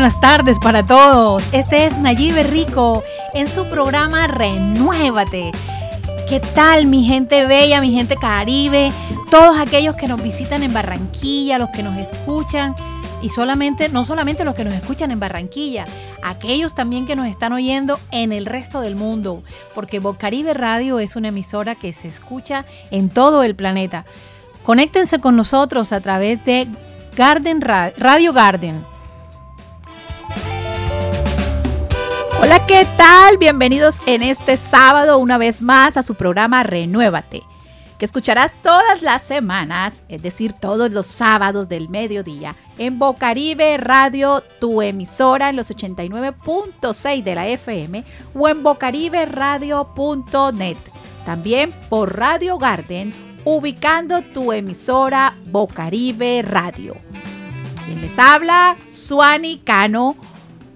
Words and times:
buenas 0.00 0.18
tardes 0.18 0.58
para 0.58 0.82
todos. 0.82 1.44
Este 1.52 1.84
es 1.84 1.98
Nayibe 1.98 2.42
Rico 2.42 3.04
en 3.34 3.46
su 3.46 3.68
programa 3.68 4.26
Renuévate. 4.28 5.50
¿Qué 6.26 6.40
tal 6.40 6.86
mi 6.86 7.04
gente 7.04 7.44
bella, 7.44 7.82
mi 7.82 7.92
gente 7.92 8.16
caribe? 8.16 8.92
Todos 9.30 9.60
aquellos 9.60 9.96
que 9.96 10.08
nos 10.08 10.22
visitan 10.22 10.62
en 10.62 10.72
Barranquilla, 10.72 11.58
los 11.58 11.68
que 11.68 11.82
nos 11.82 11.98
escuchan 11.98 12.74
y 13.20 13.28
solamente 13.28 13.90
no 13.90 14.06
solamente 14.06 14.42
los 14.42 14.54
que 14.54 14.64
nos 14.64 14.72
escuchan 14.72 15.10
en 15.10 15.20
Barranquilla, 15.20 15.84
aquellos 16.22 16.74
también 16.74 17.04
que 17.04 17.14
nos 17.14 17.26
están 17.26 17.52
oyendo 17.52 18.00
en 18.10 18.32
el 18.32 18.46
resto 18.46 18.80
del 18.80 18.96
mundo, 18.96 19.42
porque 19.74 19.98
Bocaribe 19.98 20.54
Radio 20.54 20.98
es 20.98 21.14
una 21.14 21.28
emisora 21.28 21.74
que 21.74 21.92
se 21.92 22.08
escucha 22.08 22.64
en 22.90 23.10
todo 23.10 23.42
el 23.42 23.54
planeta. 23.54 24.06
Conéctense 24.64 25.18
con 25.18 25.36
nosotros 25.36 25.92
a 25.92 26.00
través 26.00 26.42
de 26.46 26.68
Garden 27.18 27.60
Radio 27.60 28.32
Garden. 28.32 28.89
Hola, 32.42 32.66
¿qué 32.66 32.86
tal? 32.96 33.36
Bienvenidos 33.36 34.00
en 34.06 34.22
este 34.22 34.56
sábado 34.56 35.18
una 35.18 35.36
vez 35.36 35.60
más 35.60 35.98
a 35.98 36.02
su 36.02 36.14
programa 36.14 36.62
Renuévate, 36.62 37.42
que 37.98 38.06
escucharás 38.06 38.54
todas 38.62 39.02
las 39.02 39.24
semanas, 39.24 40.02
es 40.08 40.22
decir, 40.22 40.54
todos 40.54 40.90
los 40.90 41.06
sábados 41.06 41.68
del 41.68 41.90
mediodía, 41.90 42.56
en 42.78 42.98
Bocaribe 42.98 43.76
Radio, 43.76 44.42
tu 44.58 44.80
emisora 44.80 45.50
en 45.50 45.56
los 45.56 45.70
89.6 45.70 47.22
de 47.22 47.34
la 47.34 47.46
FM 47.46 48.04
o 48.34 48.48
en 48.48 48.62
bocariberadio.net. 48.62 50.78
También 51.26 51.74
por 51.90 52.16
Radio 52.16 52.56
Garden, 52.56 53.12
ubicando 53.44 54.22
tu 54.22 54.50
emisora 54.50 55.36
Bocaribe 55.44 56.40
Radio. 56.40 56.96
Quien 57.84 58.00
les 58.00 58.18
habla, 58.18 58.78
Suani 58.88 59.58
Cano 59.58 60.16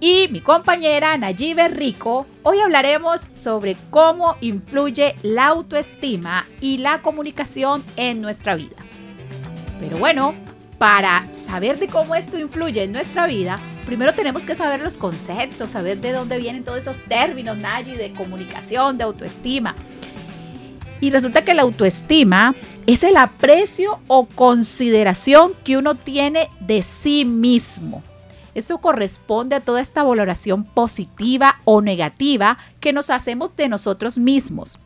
y 0.05 0.27
mi 0.27 0.39
compañera 0.39 1.17
Nayibe 1.17 1.67
Rico, 1.67 2.27
hoy 2.43 2.59
hablaremos 2.59 3.21
sobre 3.31 3.75
cómo 3.89 4.35
influye 4.39 5.15
la 5.23 5.47
autoestima 5.47 6.45
y 6.61 6.77
la 6.77 7.01
comunicación 7.01 7.83
en 7.95 8.21
nuestra 8.21 8.53
vida. 8.53 8.75
Pero 9.79 9.97
bueno, 9.97 10.35
para 10.77 11.27
saber 11.35 11.79
de 11.79 11.87
cómo 11.87 12.13
esto 12.13 12.37
influye 12.37 12.83
en 12.83 12.91
nuestra 12.91 13.25
vida, 13.25 13.59
primero 13.87 14.13
tenemos 14.13 14.45
que 14.45 14.53
saber 14.53 14.79
los 14.79 14.95
conceptos, 14.95 15.71
saber 15.71 15.97
de 15.97 16.11
dónde 16.11 16.37
vienen 16.37 16.63
todos 16.63 16.77
esos 16.77 17.01
términos, 17.05 17.57
Nayi, 17.57 17.95
de 17.95 18.13
comunicación, 18.13 18.99
de 18.99 19.05
autoestima. 19.05 19.73
Y 21.01 21.09
resulta 21.09 21.43
que 21.43 21.55
la 21.55 21.63
autoestima 21.63 22.53
es 22.85 23.01
el 23.01 23.17
aprecio 23.17 24.01
o 24.05 24.27
consideración 24.27 25.53
que 25.63 25.77
uno 25.77 25.95
tiene 25.95 26.47
de 26.59 26.83
sí 26.83 27.25
mismo 27.25 28.03
esto 28.55 28.79
corresponde 28.79 29.55
a 29.55 29.59
toda 29.59 29.81
esta 29.81 30.03
valoración 30.03 30.63
positiva 30.63 31.57
o 31.65 31.81
negativa 31.81 32.57
que 32.79 32.93
nos 32.93 33.09
hacemos 33.09 33.55
de 33.55 33.69
nosotros 33.69 34.17
mismos. 34.17 34.79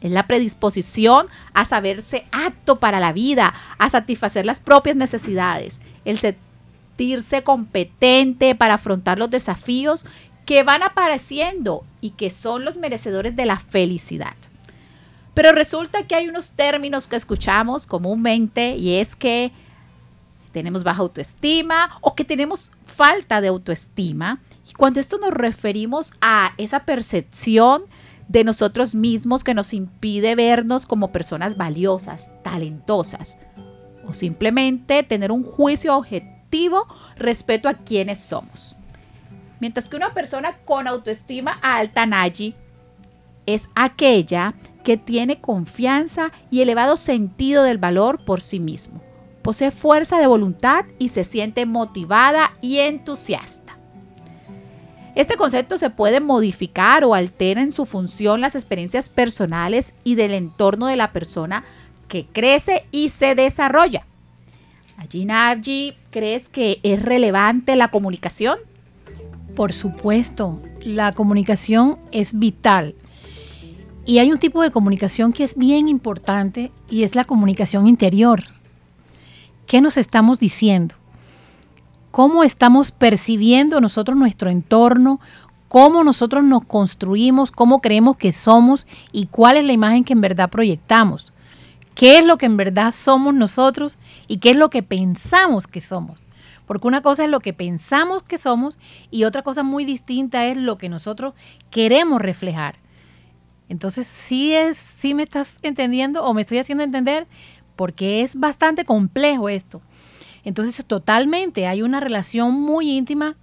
Es 0.00 0.12
la 0.12 0.26
predisposición 0.26 1.26
a 1.54 1.64
saberse 1.64 2.26
apto 2.30 2.78
para 2.78 3.00
la 3.00 3.12
vida, 3.12 3.52
a 3.78 3.90
satisfacer 3.90 4.46
las 4.46 4.60
propias 4.60 4.96
necesidades, 4.96 5.80
el 6.04 6.18
sentirse 6.18 7.42
competente 7.42 8.54
para 8.54 8.74
afrontar 8.74 9.18
los 9.18 9.30
desafíos 9.30 10.06
que 10.46 10.62
van 10.62 10.82
apareciendo 10.82 11.84
y 12.00 12.10
que 12.10 12.30
son 12.30 12.64
los 12.64 12.76
merecedores 12.76 13.34
de 13.34 13.46
la 13.46 13.58
felicidad. 13.58 14.36
Pero 15.32 15.50
resulta 15.50 16.06
que 16.06 16.14
hay 16.14 16.28
unos 16.28 16.52
términos 16.52 17.08
que 17.08 17.16
escuchamos 17.16 17.86
comúnmente 17.86 18.76
y 18.76 19.00
es 19.00 19.16
que 19.16 19.52
tenemos 20.54 20.84
baja 20.84 21.02
autoestima 21.02 21.90
o 22.00 22.14
que 22.14 22.24
tenemos 22.24 22.70
falta 22.86 23.40
de 23.40 23.48
autoestima. 23.48 24.40
Y 24.70 24.72
cuando 24.72 25.00
esto 25.00 25.18
nos 25.18 25.32
referimos 25.32 26.14
a 26.20 26.54
esa 26.56 26.84
percepción 26.84 27.82
de 28.28 28.44
nosotros 28.44 28.94
mismos 28.94 29.42
que 29.42 29.52
nos 29.52 29.74
impide 29.74 30.36
vernos 30.36 30.86
como 30.86 31.10
personas 31.10 31.56
valiosas, 31.56 32.30
talentosas, 32.44 33.36
o 34.06 34.14
simplemente 34.14 35.02
tener 35.02 35.32
un 35.32 35.42
juicio 35.42 35.96
objetivo 35.96 36.86
respecto 37.16 37.68
a 37.68 37.74
quienes 37.74 38.20
somos. 38.20 38.76
Mientras 39.58 39.88
que 39.88 39.96
una 39.96 40.14
persona 40.14 40.58
con 40.64 40.86
autoestima 40.86 41.58
alta, 41.62 42.06
Nayi, 42.06 42.54
es 43.44 43.68
aquella 43.74 44.54
que 44.84 44.96
tiene 44.96 45.40
confianza 45.40 46.30
y 46.50 46.62
elevado 46.62 46.96
sentido 46.96 47.64
del 47.64 47.78
valor 47.78 48.24
por 48.24 48.40
sí 48.40 48.60
mismo 48.60 49.02
posee 49.44 49.70
fuerza 49.70 50.18
de 50.18 50.26
voluntad 50.26 50.86
y 50.98 51.08
se 51.08 51.22
siente 51.22 51.66
motivada 51.66 52.56
y 52.62 52.78
entusiasta. 52.78 53.76
Este 55.14 55.36
concepto 55.36 55.76
se 55.76 55.90
puede 55.90 56.18
modificar 56.18 57.04
o 57.04 57.14
altera 57.14 57.60
en 57.60 57.70
su 57.70 57.84
función 57.84 58.40
las 58.40 58.54
experiencias 58.54 59.10
personales 59.10 59.92
y 60.02 60.14
del 60.14 60.32
entorno 60.32 60.86
de 60.86 60.96
la 60.96 61.12
persona 61.12 61.62
que 62.08 62.26
crece 62.26 62.86
y 62.90 63.10
se 63.10 63.34
desarrolla. 63.34 64.06
Allí, 64.96 65.26
Navji, 65.26 65.94
¿crees 66.10 66.48
que 66.48 66.80
es 66.82 67.02
relevante 67.02 67.76
la 67.76 67.88
comunicación? 67.88 68.58
Por 69.54 69.74
supuesto, 69.74 70.62
la 70.80 71.12
comunicación 71.12 71.98
es 72.12 72.38
vital. 72.38 72.94
Y 74.06 74.20
hay 74.20 74.32
un 74.32 74.38
tipo 74.38 74.62
de 74.62 74.70
comunicación 74.70 75.34
que 75.34 75.44
es 75.44 75.54
bien 75.54 75.86
importante 75.86 76.72
y 76.88 77.02
es 77.02 77.14
la 77.14 77.24
comunicación 77.24 77.86
interior. 77.86 78.53
¿Qué 79.66 79.80
nos 79.80 79.96
estamos 79.96 80.38
diciendo? 80.38 80.94
¿Cómo 82.10 82.44
estamos 82.44 82.92
percibiendo 82.92 83.80
nosotros 83.80 84.16
nuestro 84.16 84.50
entorno? 84.50 85.20
¿Cómo 85.68 86.04
nosotros 86.04 86.44
nos 86.44 86.64
construimos? 86.64 87.50
¿Cómo 87.50 87.80
creemos 87.80 88.16
que 88.16 88.30
somos? 88.30 88.86
¿Y 89.10 89.26
cuál 89.26 89.56
es 89.56 89.64
la 89.64 89.72
imagen 89.72 90.04
que 90.04 90.12
en 90.12 90.20
verdad 90.20 90.50
proyectamos? 90.50 91.32
¿Qué 91.94 92.18
es 92.18 92.24
lo 92.24 92.36
que 92.36 92.46
en 92.46 92.56
verdad 92.56 92.92
somos 92.92 93.34
nosotros? 93.34 93.96
¿Y 94.28 94.36
qué 94.36 94.50
es 94.50 94.56
lo 94.56 94.68
que 94.68 94.82
pensamos 94.82 95.66
que 95.66 95.80
somos? 95.80 96.26
Porque 96.66 96.86
una 96.86 97.02
cosa 97.02 97.24
es 97.24 97.30
lo 97.30 97.40
que 97.40 97.52
pensamos 97.52 98.22
que 98.22 98.38
somos 98.38 98.78
y 99.10 99.24
otra 99.24 99.42
cosa 99.42 99.62
muy 99.62 99.84
distinta 99.84 100.46
es 100.46 100.56
lo 100.56 100.76
que 100.76 100.88
nosotros 100.88 101.34
queremos 101.70 102.20
reflejar. 102.20 102.76
Entonces, 103.68 104.06
sí 104.06 104.54
es, 104.54 104.76
sí 104.98 105.14
me 105.14 105.22
estás 105.22 105.48
entendiendo 105.62 106.22
o 106.24 106.34
me 106.34 106.42
estoy 106.42 106.58
haciendo 106.58 106.84
entender 106.84 107.26
porque 107.76 108.22
es 108.22 108.36
bastante 108.36 108.84
complejo 108.84 109.48
esto. 109.48 109.82
Entonces, 110.44 110.84
totalmente 110.84 111.66
hay 111.66 111.82
una 111.82 112.00
relación 112.00 112.60
muy 112.60 112.90
íntima, 112.90 113.36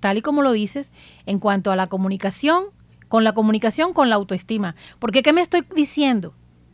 tal 0.00 0.18
y 0.18 0.22
como 0.22 0.42
lo 0.42 0.52
dices, 0.52 0.90
en 1.26 1.38
cuanto 1.38 1.70
a 1.70 1.76
la 1.76 1.86
comunicación, 1.86 2.64
con 3.08 3.24
la 3.24 3.34
comunicación, 3.34 3.92
con 3.92 4.08
la 4.08 4.16
autoestima. 4.16 4.74
Porque, 4.98 5.22
¿qué 5.22 5.32
me 5.32 5.42
estoy 5.42 5.64
diciendo? 5.74 6.32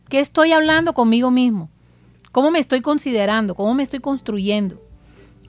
¿Qué 0.09 0.19
estoy 0.19 0.53
hablando 0.53 0.93
conmigo 0.93 1.31
mismo? 1.31 1.69
¿Cómo 2.31 2.51
me 2.51 2.59
estoy 2.59 2.81
considerando? 2.81 3.55
¿Cómo 3.55 3.73
me 3.73 3.83
estoy 3.83 3.99
construyendo? 3.99 4.81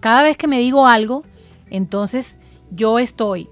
Cada 0.00 0.22
vez 0.22 0.36
que 0.36 0.48
me 0.48 0.58
digo 0.58 0.86
algo, 0.86 1.24
entonces 1.70 2.40
yo 2.70 2.98
estoy 2.98 3.48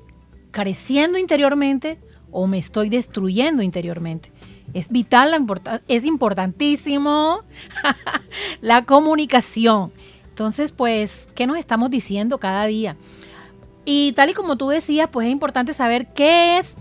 careciendo 0.50 1.18
interiormente 1.18 1.98
o 2.30 2.46
me 2.46 2.58
estoy 2.58 2.88
destruyendo 2.88 3.62
interiormente. 3.62 4.32
Es 4.76 4.90
vital, 4.90 5.30
la 5.30 5.80
es 5.88 6.04
importantísimo 6.04 7.40
la 8.60 8.84
comunicación. 8.84 9.90
Entonces, 10.28 10.70
pues, 10.70 11.28
¿qué 11.34 11.46
nos 11.46 11.56
estamos 11.56 11.88
diciendo 11.88 12.36
cada 12.36 12.66
día? 12.66 12.94
Y 13.86 14.12
tal 14.12 14.28
y 14.28 14.34
como 14.34 14.56
tú 14.56 14.68
decías, 14.68 15.08
pues 15.10 15.28
es 15.28 15.32
importante 15.32 15.72
saber 15.72 16.12
qué 16.12 16.58
es, 16.58 16.76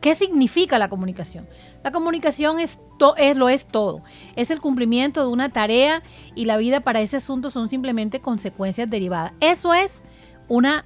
qué 0.00 0.16
significa 0.16 0.76
la 0.80 0.88
comunicación. 0.88 1.46
La 1.84 1.92
comunicación 1.92 2.58
es, 2.58 2.80
es, 3.18 3.36
lo 3.36 3.48
es 3.48 3.66
todo. 3.68 4.02
Es 4.34 4.50
el 4.50 4.60
cumplimiento 4.60 5.20
de 5.20 5.28
una 5.28 5.50
tarea 5.50 6.02
y 6.34 6.46
la 6.46 6.56
vida 6.56 6.80
para 6.80 7.02
ese 7.02 7.18
asunto 7.18 7.52
son 7.52 7.68
simplemente 7.68 8.18
consecuencias 8.18 8.90
derivadas. 8.90 9.32
Eso 9.38 9.74
es 9.74 10.02
una 10.48 10.84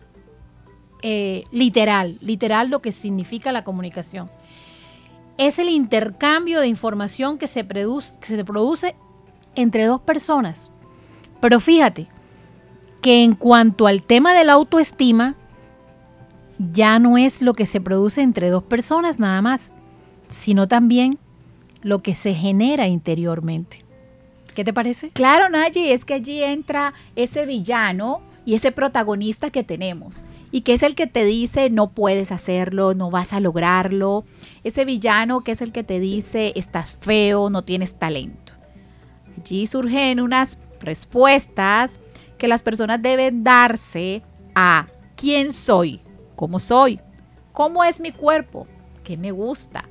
eh, 1.00 1.44
literal, 1.50 2.18
literal 2.20 2.68
lo 2.68 2.82
que 2.82 2.92
significa 2.92 3.52
la 3.52 3.64
comunicación 3.64 4.28
es 5.38 5.60
el 5.60 5.68
intercambio 5.68 6.60
de 6.60 6.66
información 6.66 7.38
que 7.38 7.46
se, 7.46 7.64
produce, 7.64 8.96
entre 9.54 9.84
dos 9.86 10.00
personas. 10.00 10.70
Pero 11.40 11.60
fíjate 11.60 12.08
que 13.00 13.22
en 13.22 13.34
cuanto 13.34 13.86
al 13.86 14.02
tema 14.02 14.34
de 14.34 14.44
la 14.44 14.54
autoestima, 14.54 15.36
ya 16.58 16.98
no 16.98 17.16
es 17.16 17.40
lo 17.40 17.54
que 17.54 17.66
se 17.66 17.80
produce 17.80 18.20
entre 18.20 18.50
dos 18.50 18.64
personas 18.64 19.20
nada 19.20 19.40
más, 19.40 19.74
sino 20.26 20.66
también 20.66 21.18
lo 21.82 22.00
que 22.00 22.16
se 22.16 22.34
genera 22.34 22.88
interiormente. 22.88 23.84
¿Qué 24.56 24.64
te 24.64 24.72
parece? 24.72 25.10
Claro, 25.10 25.48
Nayi, 25.48 25.92
es 25.92 26.04
que 26.04 26.14
allí 26.14 26.42
entra 26.42 26.92
ese 27.14 27.46
villano 27.46 28.22
y 28.44 28.56
ese 28.56 28.72
protagonista 28.72 29.50
que 29.50 29.62
tenemos 29.62 30.24
y 30.50 30.62
que 30.62 30.74
es 30.74 30.82
el 30.82 30.94
que 30.94 31.06
te 31.06 31.24
dice 31.24 31.70
no 31.70 31.90
puedes 31.90 32.32
hacerlo, 32.32 32.94
no 32.94 33.10
vas 33.10 33.32
a 33.32 33.40
lograrlo. 33.40 34.24
Ese 34.64 34.84
villano 34.84 35.40
que 35.40 35.52
es 35.52 35.60
el 35.60 35.72
que 35.72 35.84
te 35.84 36.00
dice 36.00 36.52
estás 36.56 36.92
feo, 36.92 37.50
no 37.50 37.62
tienes 37.62 37.98
talento. 37.98 38.54
Allí 39.36 39.66
surgen 39.66 40.20
unas 40.20 40.58
respuestas 40.80 42.00
que 42.38 42.48
las 42.48 42.62
personas 42.62 43.02
deben 43.02 43.44
darse 43.44 44.22
a 44.54 44.86
quién 45.16 45.52
soy, 45.52 46.00
cómo 46.36 46.60
soy, 46.60 47.00
cómo 47.52 47.84
es 47.84 48.00
mi 48.00 48.12
cuerpo, 48.12 48.66
qué 49.04 49.16
me 49.16 49.32
gusta, 49.32 49.88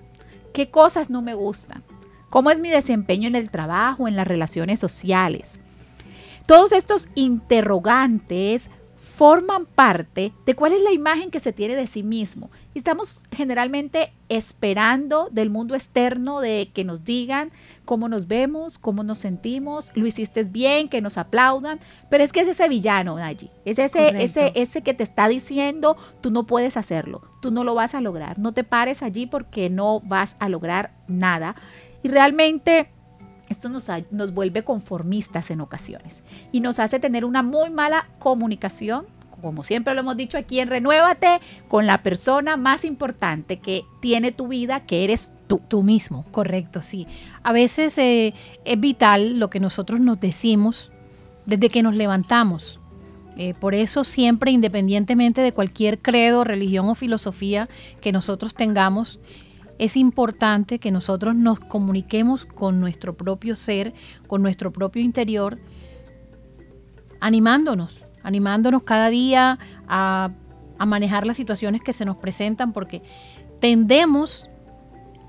qué 0.53 0.69
cosas 0.69 1.09
no 1.09 1.21
me 1.21 1.33
gustan, 1.33 1.83
cómo 2.29 2.49
es 2.49 2.59
mi 2.59 2.69
desempeño 2.69 3.27
en 3.27 3.35
el 3.35 3.51
trabajo, 3.51 4.07
en 4.07 4.15
las 4.15 4.27
relaciones 4.27 4.79
sociales. 4.79 5.59
Todos 6.45 6.71
estos 6.71 7.09
interrogantes 7.15 8.71
forman 8.97 9.65
parte 9.65 10.33
de 10.45 10.55
cuál 10.55 10.73
es 10.73 10.81
la 10.81 10.91
imagen 10.91 11.29
que 11.29 11.39
se 11.39 11.53
tiene 11.53 11.75
de 11.75 11.87
sí 11.87 12.03
mismo. 12.03 12.49
Y 12.73 12.79
estamos 12.79 13.23
generalmente 13.31 14.11
esperando 14.27 15.29
del 15.31 15.49
mundo 15.49 15.75
externo 15.75 16.41
de 16.41 16.71
que 16.73 16.83
nos 16.83 17.03
digan 17.03 17.51
cómo 17.85 18.09
nos 18.09 18.27
vemos, 18.27 18.77
cómo 18.77 19.03
nos 19.03 19.19
sentimos, 19.19 19.91
lo 19.93 20.05
hiciste 20.07 20.43
bien, 20.43 20.89
que 20.89 21.01
nos 21.01 21.17
aplaudan, 21.17 21.79
pero 22.09 22.23
es 22.23 22.33
que 22.33 22.41
es 22.41 22.47
ese 22.47 22.67
villano 22.67 23.17
allí, 23.17 23.49
es 23.65 23.79
ese, 23.79 24.21
ese, 24.21 24.51
ese 24.55 24.81
que 24.81 24.93
te 24.93 25.03
está 25.03 25.27
diciendo, 25.27 25.95
tú 26.19 26.31
no 26.31 26.45
puedes 26.45 26.75
hacerlo, 26.75 27.21
tú 27.41 27.51
no 27.51 27.63
lo 27.63 27.75
vas 27.75 27.95
a 27.95 28.01
lograr, 28.01 28.39
no 28.39 28.53
te 28.53 28.63
pares 28.63 29.03
allí 29.03 29.27
porque 29.27 29.69
no 29.69 30.01
vas 30.01 30.35
a 30.39 30.49
lograr 30.49 30.91
nada. 31.07 31.55
Y 32.03 32.09
realmente 32.09 32.89
esto 33.49 33.69
nos, 33.69 33.87
nos, 34.11 34.33
vuelve 34.33 34.63
conformistas 34.63 35.51
en 35.51 35.61
ocasiones 35.61 36.23
y 36.51 36.59
nos 36.59 36.79
hace 36.79 36.99
tener 36.99 37.25
una 37.25 37.43
muy 37.43 37.69
mala 37.69 38.09
comunicación, 38.19 39.05
como 39.41 39.63
siempre 39.63 39.93
lo 39.93 40.01
hemos 40.01 40.17
dicho 40.17 40.37
aquí 40.37 40.59
en 40.59 40.67
Renuévate, 40.67 41.39
con 41.67 41.85
la 41.85 42.03
persona 42.03 42.57
más 42.57 42.83
importante 42.83 43.57
que 43.57 43.85
tiene 44.01 44.31
tu 44.31 44.47
vida, 44.47 44.85
que 44.85 45.03
eres 45.03 45.31
tú. 45.47 45.61
Tú 45.67 45.83
mismo, 45.83 46.25
correcto, 46.31 46.81
sí. 46.81 47.07
A 47.43 47.53
veces 47.53 47.97
eh, 47.97 48.33
es 48.65 48.79
vital 48.79 49.39
lo 49.39 49.49
que 49.49 49.59
nosotros 49.59 49.99
nos 49.99 50.19
decimos 50.19 50.91
desde 51.45 51.69
que 51.69 51.83
nos 51.83 51.95
levantamos. 51.95 52.79
Eh, 53.37 53.53
por 53.53 53.75
eso 53.75 54.03
siempre, 54.03 54.51
independientemente 54.51 55.41
de 55.41 55.53
cualquier 55.53 55.99
credo, 55.99 56.43
religión 56.43 56.89
o 56.89 56.95
filosofía 56.95 57.69
que 58.01 58.11
nosotros 58.11 58.55
tengamos, 58.55 59.19
es 59.79 59.95
importante 59.95 60.79
que 60.79 60.91
nosotros 60.91 61.35
nos 61.35 61.59
comuniquemos 61.59 62.45
con 62.45 62.79
nuestro 62.79 63.15
propio 63.15 63.55
ser, 63.55 63.93
con 64.27 64.41
nuestro 64.41 64.71
propio 64.71 65.01
interior, 65.01 65.59
animándonos, 67.19 67.97
animándonos 68.23 68.83
cada 68.83 69.09
día 69.09 69.59
a, 69.87 70.31
manejar 70.85 71.25
las 71.25 71.37
situaciones 71.37 71.81
que 71.81 71.91
se 71.91 72.05
nos 72.05 72.17
presentan, 72.17 72.71
porque 72.71 73.01
tendemos 73.59 74.47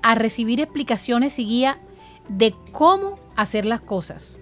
a 0.03 0.13
recibir 0.13 0.61
explicaciones 0.61 1.39
y 1.39 1.45
guía 1.45 1.79
de 2.27 2.53
cómo 2.71 3.19
hacer 3.35 3.65
las 3.65 3.81
cosas. 3.81 4.37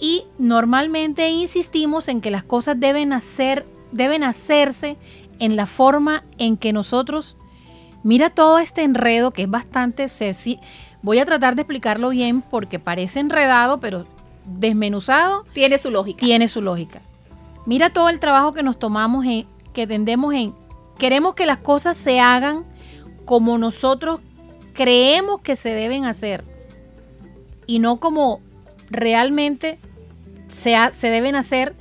Y 0.00 0.24
normalmente 0.38 1.28
insistimos 1.28 2.08
en 2.08 2.22
que 2.22 2.30
las 2.30 2.44
cosas 2.44 2.80
deben, 2.80 3.12
deben 3.92 4.24
hacerse 4.24 4.96
en 5.38 5.56
la 5.56 5.66
forma 5.66 6.24
en 6.38 6.56
que 6.56 6.72
nosotros 6.72 7.36
Mira 8.02 8.30
todo 8.30 8.58
este 8.58 8.82
enredo 8.82 9.32
que 9.32 9.42
es 9.42 9.50
bastante 9.50 10.08
sexy. 10.08 10.60
Voy 11.02 11.18
a 11.18 11.26
tratar 11.26 11.54
de 11.54 11.62
explicarlo 11.62 12.10
bien 12.10 12.42
porque 12.42 12.78
parece 12.78 13.20
enredado, 13.20 13.80
pero 13.80 14.06
desmenuzado. 14.44 15.44
Tiene 15.52 15.78
su 15.78 15.90
lógica. 15.90 16.20
Tiene 16.20 16.48
su 16.48 16.62
lógica. 16.62 17.00
Mira 17.66 17.90
todo 17.90 18.08
el 18.08 18.20
trabajo 18.20 18.52
que 18.52 18.62
nos 18.62 18.78
tomamos, 18.78 19.26
en, 19.26 19.46
que 19.72 19.86
tendemos 19.86 20.34
en... 20.34 20.54
Queremos 20.98 21.34
que 21.34 21.46
las 21.46 21.58
cosas 21.58 21.96
se 21.96 22.18
hagan 22.18 22.64
como 23.24 23.58
nosotros 23.58 24.20
creemos 24.72 25.40
que 25.40 25.54
se 25.54 25.70
deben 25.70 26.04
hacer 26.04 26.44
y 27.66 27.78
no 27.80 28.00
como 28.00 28.40
realmente 28.90 29.78
se, 30.46 30.74
se 30.92 31.10
deben 31.10 31.36
hacer. 31.36 31.74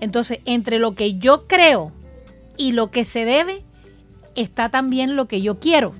Entonces, 0.00 0.40
entre 0.44 0.78
lo 0.78 0.94
que 0.94 1.18
yo 1.18 1.46
creo 1.46 1.92
y 2.56 2.72
lo 2.72 2.90
que 2.90 3.04
se 3.04 3.24
debe, 3.24 3.62
está 4.40 4.68
también 4.68 5.16
lo 5.16 5.26
que 5.26 5.42
yo 5.42 5.60
quiero. 5.60 5.92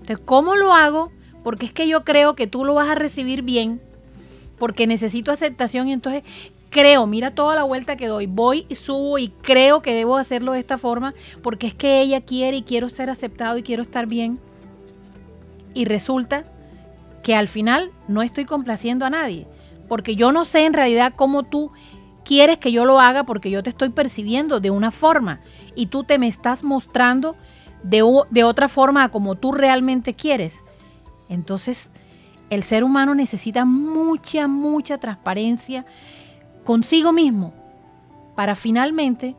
Entonces, 0.00 0.18
¿cómo 0.24 0.56
lo 0.56 0.72
hago? 0.72 1.10
Porque 1.42 1.66
es 1.66 1.72
que 1.72 1.88
yo 1.88 2.04
creo 2.04 2.34
que 2.34 2.46
tú 2.46 2.64
lo 2.64 2.74
vas 2.74 2.88
a 2.88 2.94
recibir 2.94 3.42
bien, 3.42 3.80
porque 4.58 4.86
necesito 4.86 5.32
aceptación 5.32 5.88
y 5.88 5.92
entonces 5.92 6.22
creo, 6.70 7.06
mira 7.06 7.34
toda 7.34 7.54
la 7.54 7.62
vuelta 7.62 7.96
que 7.96 8.08
doy, 8.08 8.26
voy 8.26 8.66
y 8.68 8.74
subo 8.74 9.18
y 9.18 9.28
creo 9.28 9.80
que 9.80 9.94
debo 9.94 10.16
hacerlo 10.16 10.52
de 10.52 10.58
esta 10.58 10.76
forma, 10.76 11.14
porque 11.42 11.68
es 11.68 11.74
que 11.74 12.00
ella 12.00 12.20
quiere 12.20 12.58
y 12.58 12.62
quiero 12.62 12.90
ser 12.90 13.10
aceptado 13.10 13.56
y 13.58 13.62
quiero 13.62 13.82
estar 13.82 14.06
bien. 14.06 14.40
Y 15.72 15.84
resulta 15.84 16.44
que 17.22 17.34
al 17.34 17.48
final 17.48 17.92
no 18.08 18.22
estoy 18.22 18.44
complaciendo 18.44 19.06
a 19.06 19.10
nadie, 19.10 19.46
porque 19.88 20.16
yo 20.16 20.32
no 20.32 20.44
sé 20.44 20.64
en 20.64 20.72
realidad 20.72 21.12
cómo 21.14 21.44
tú 21.44 21.70
quieres 22.24 22.58
que 22.58 22.72
yo 22.72 22.84
lo 22.84 23.00
haga 23.00 23.24
porque 23.24 23.50
yo 23.50 23.62
te 23.62 23.70
estoy 23.70 23.90
percibiendo 23.90 24.60
de 24.60 24.70
una 24.70 24.90
forma 24.90 25.40
y 25.74 25.86
tú 25.86 26.04
te 26.04 26.18
me 26.18 26.28
estás 26.28 26.64
mostrando 26.64 27.36
de, 27.82 28.02
de 28.30 28.44
otra 28.44 28.68
forma 28.68 29.08
como 29.10 29.34
tú 29.34 29.52
realmente 29.52 30.14
quieres. 30.14 30.64
Entonces, 31.28 31.90
el 32.50 32.62
ser 32.62 32.84
humano 32.84 33.14
necesita 33.14 33.64
mucha, 33.64 34.46
mucha 34.46 34.98
transparencia 34.98 35.84
consigo 36.64 37.12
mismo 37.12 37.52
para 38.34 38.54
finalmente 38.54 39.36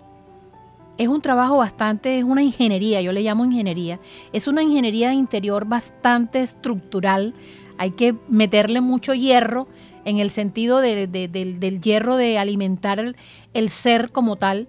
es 0.98 1.08
un 1.08 1.22
trabajo 1.22 1.58
bastante, 1.58 2.18
es 2.18 2.24
una 2.24 2.42
ingeniería, 2.42 3.02
yo 3.02 3.12
le 3.12 3.22
llamo 3.22 3.46
ingeniería, 3.46 4.00
es 4.32 4.48
una 4.48 4.64
ingeniería 4.64 5.14
interior 5.14 5.66
bastante 5.66 6.42
estructural, 6.42 7.34
hay 7.78 7.92
que 7.92 8.16
meterle 8.30 8.80
mucho 8.80 9.14
hierro 9.14 9.68
en 10.06 10.20
el 10.20 10.30
sentido 10.30 10.80
del, 10.80 11.82
hierro 11.82 12.16
de 12.16 12.38
alimentar 12.38 13.16
el, 13.54 13.70
ser 13.70 14.12
como 14.12 14.38
tal, 14.38 14.68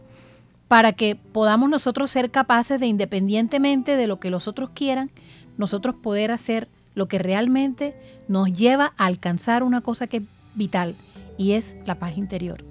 para 0.68 0.92
que 0.92 1.14
podamos 1.16 1.70
nosotros 1.70 2.10
ser 2.10 2.30
capaces 2.30 2.80
de, 2.80 2.86
independientemente 2.86 3.96
de 3.96 4.06
lo 4.06 4.18
que 4.18 4.30
los 4.30 4.48
otros 4.48 4.70
quieran, 4.74 5.10
nosotros 5.56 5.96
poder 5.96 6.30
hacer 6.30 6.68
lo 6.94 7.06
que 7.08 7.18
realmente 7.18 7.94
nos 8.28 8.52
lleva 8.52 8.92
a 8.96 9.06
alcanzar 9.06 9.62
una 9.62 9.80
cosa 9.80 10.06
que 10.06 10.18
es 10.18 10.22
vital 10.54 10.94
y 11.38 11.52
es 11.52 11.76
la 11.84 11.94
paz 11.94 12.16
interior. 12.16 12.64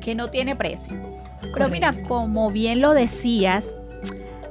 Que 0.00 0.14
no 0.14 0.28
tiene 0.30 0.54
precio. 0.54 0.96
Pero 1.52 1.68
mira, 1.68 1.92
como 2.06 2.50
bien 2.50 2.80
lo 2.80 2.92
decías, 2.92 3.72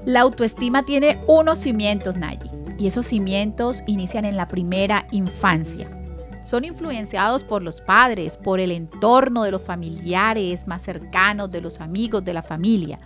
la 0.06 0.22
autoestima 0.22 0.84
tiene 0.84 1.20
unos 1.28 1.60
cimientos, 1.60 2.16
Nayi, 2.16 2.50
y 2.80 2.88
esos 2.88 3.08
cimientos 3.08 3.82
inician 3.88 4.26
en 4.26 4.38
la 4.38 4.48
primera 4.48 5.08
infancia 5.12 5.90
son 6.46 6.64
influenciados 6.64 7.44
por 7.44 7.62
los 7.62 7.82
padres, 7.82 8.38
por 8.38 8.60
el 8.60 8.72
entorno 8.72 9.44
de 9.44 9.52
los 9.52 9.62
familiares 9.62 10.68
más 10.68 10.84
cercanos, 10.84 11.52
de 11.52 11.62
los 11.62 11.82
amigos, 11.82 12.24
de 12.24 12.34
la 12.34 12.44
familia. 12.44 13.00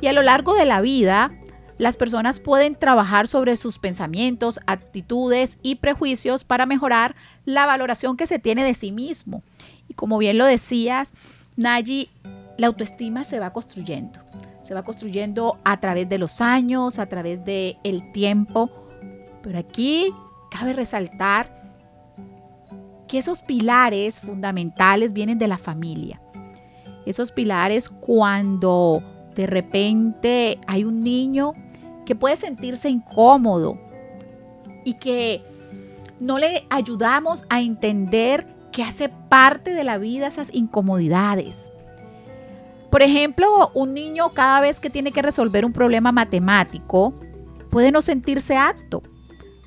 Y 0.00 0.08
a 0.08 0.12
lo 0.12 0.22
largo 0.22 0.54
de 0.54 0.64
la 0.64 0.80
vida, 0.80 1.30
las 1.78 1.96
personas 1.96 2.40
pueden 2.40 2.74
trabajar 2.74 3.28
sobre 3.28 3.56
sus 3.56 3.78
pensamientos, 3.78 4.60
actitudes 4.66 5.58
y 5.62 5.76
prejuicios 5.76 6.44
para 6.44 6.66
mejorar 6.66 7.14
la 7.44 7.66
valoración 7.66 8.16
que 8.16 8.26
se 8.26 8.38
tiene 8.38 8.64
de 8.64 8.74
sí 8.74 8.92
mismo. 8.92 9.42
Y 9.88 9.94
como 9.94 10.18
bien 10.18 10.38
lo 10.38 10.46
decías, 10.46 11.12
Nayi, 11.56 12.10
la 12.56 12.68
autoestima 12.68 13.24
se 13.24 13.40
va 13.40 13.52
construyendo. 13.52 14.20
Se 14.62 14.74
va 14.74 14.82
construyendo 14.82 15.58
a 15.64 15.78
través 15.78 16.08
de 16.08 16.18
los 16.18 16.40
años, 16.40 16.98
a 16.98 17.06
través 17.06 17.44
del 17.44 17.76
el 17.84 18.12
tiempo. 18.12 18.70
Pero 19.42 19.58
aquí 19.58 20.12
cabe 20.50 20.72
resaltar 20.72 21.55
esos 23.18 23.42
pilares 23.42 24.20
fundamentales 24.20 25.12
vienen 25.12 25.38
de 25.38 25.48
la 25.48 25.58
familia. 25.58 26.20
Esos 27.04 27.30
pilares 27.32 27.88
cuando 27.88 29.02
de 29.34 29.46
repente 29.46 30.58
hay 30.66 30.84
un 30.84 31.00
niño 31.00 31.52
que 32.04 32.14
puede 32.14 32.36
sentirse 32.36 32.88
incómodo 32.88 33.78
y 34.84 34.94
que 34.94 35.42
no 36.20 36.38
le 36.38 36.66
ayudamos 36.70 37.44
a 37.48 37.60
entender 37.60 38.46
que 38.72 38.82
hace 38.82 39.08
parte 39.08 39.74
de 39.74 39.84
la 39.84 39.98
vida 39.98 40.26
esas 40.26 40.52
incomodidades. 40.52 41.70
Por 42.90 43.02
ejemplo, 43.02 43.70
un 43.74 43.94
niño 43.94 44.32
cada 44.32 44.60
vez 44.60 44.80
que 44.80 44.90
tiene 44.90 45.12
que 45.12 45.22
resolver 45.22 45.64
un 45.64 45.72
problema 45.72 46.12
matemático 46.12 47.14
puede 47.70 47.92
no 47.92 48.00
sentirse 48.00 48.56
apto 48.56 49.02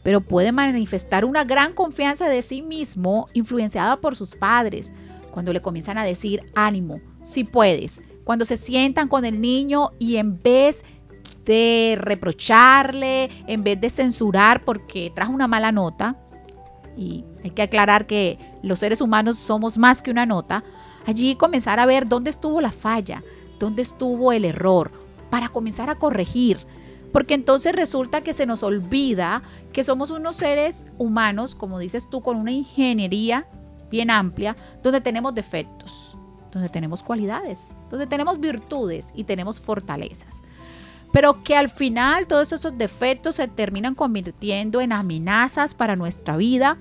pero 0.04 0.22
puede 0.22 0.52
manifestar 0.52 1.26
una 1.26 1.44
gran 1.44 1.74
confianza 1.74 2.30
de 2.30 2.42
sí 2.42 2.62
mismo 2.62 3.28
influenciada 3.34 4.00
por 4.02 4.16
sus 4.16 4.36
padres, 4.36 4.92
cuando 5.32 5.54
le 5.54 5.62
comienzan 5.62 5.98
a 5.98 6.04
decir 6.04 6.44
ánimo, 6.56 7.00
si 7.22 7.44
puedes, 7.44 8.02
cuando 8.24 8.46
se 8.46 8.58
sientan 8.58 9.08
con 9.08 9.26
el 9.26 9.42
niño 9.42 9.92
y 10.00 10.18
en 10.18 10.42
vez 10.42 10.84
de 11.46 11.98
reprocharle, 12.00 13.30
en 13.48 13.64
vez 13.64 13.80
de 13.80 13.90
censurar 13.90 14.64
porque 14.66 15.12
trajo 15.16 15.32
una 15.32 15.48
mala 15.48 15.72
nota, 15.72 16.16
y 16.98 17.24
hay 17.44 17.52
que 17.52 17.62
aclarar 17.62 18.08
que 18.08 18.38
los 18.62 18.80
seres 18.80 19.02
humanos 19.02 19.38
somos 19.38 19.78
más 19.78 20.02
que 20.02 20.12
una 20.12 20.26
nota, 20.26 20.64
allí 21.06 21.36
comenzar 21.36 21.80
a 21.80 21.86
ver 21.86 22.08
dónde 22.08 22.30
estuvo 22.30 22.62
la 22.62 22.72
falla, 22.72 23.24
dónde 23.58 23.82
estuvo 23.82 24.32
el 24.32 24.46
error, 24.46 24.92
para 25.30 25.50
comenzar 25.50 25.90
a 25.90 25.96
corregir, 25.96 26.58
porque 27.12 27.34
entonces 27.34 27.74
resulta 27.74 28.22
que 28.22 28.34
se 28.34 28.46
nos 28.46 28.64
olvida 28.64 29.42
que 29.74 29.84
somos 29.84 30.10
unos 30.10 30.36
seres 30.36 30.86
humanos, 30.98 31.56
como 31.56 31.80
dices 31.80 32.10
tú, 32.10 32.22
con 32.22 32.38
una 32.38 32.52
ingeniería 32.52 33.48
bien 33.90 34.12
amplia, 34.12 34.56
donde 34.84 35.02
tenemos 35.02 35.34
defectos. 35.34 36.06
donde 36.52 36.70
tenemos 36.70 37.04
cualidades, 37.04 37.68
donde 37.92 38.08
tenemos 38.08 38.40
virtudes 38.40 39.10
y 39.14 39.24
tenemos 39.24 39.60
fortalezas. 39.60 40.42
Pero 41.14 41.44
que 41.44 41.56
al 41.56 41.70
final 41.70 42.26
todos 42.26 42.52
esos 42.52 42.76
defectos 42.76 43.36
se 43.36 43.48
terminan 43.48 43.94
convirtiendo 43.94 44.82
en 44.82 44.92
amenazas 44.92 45.76
para 45.76 45.96
nuestra 45.96 46.38
vida 46.38 46.80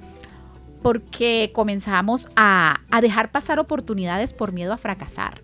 porque 0.83 1.51
comenzamos 1.55 2.29
a, 2.35 2.81
a 2.91 3.01
dejar 3.03 3.31
pasar 3.31 3.59
oportunidades 3.59 4.33
por 4.33 4.53
miedo 4.53 4.73
a 4.73 4.79
fracasar. 4.79 5.43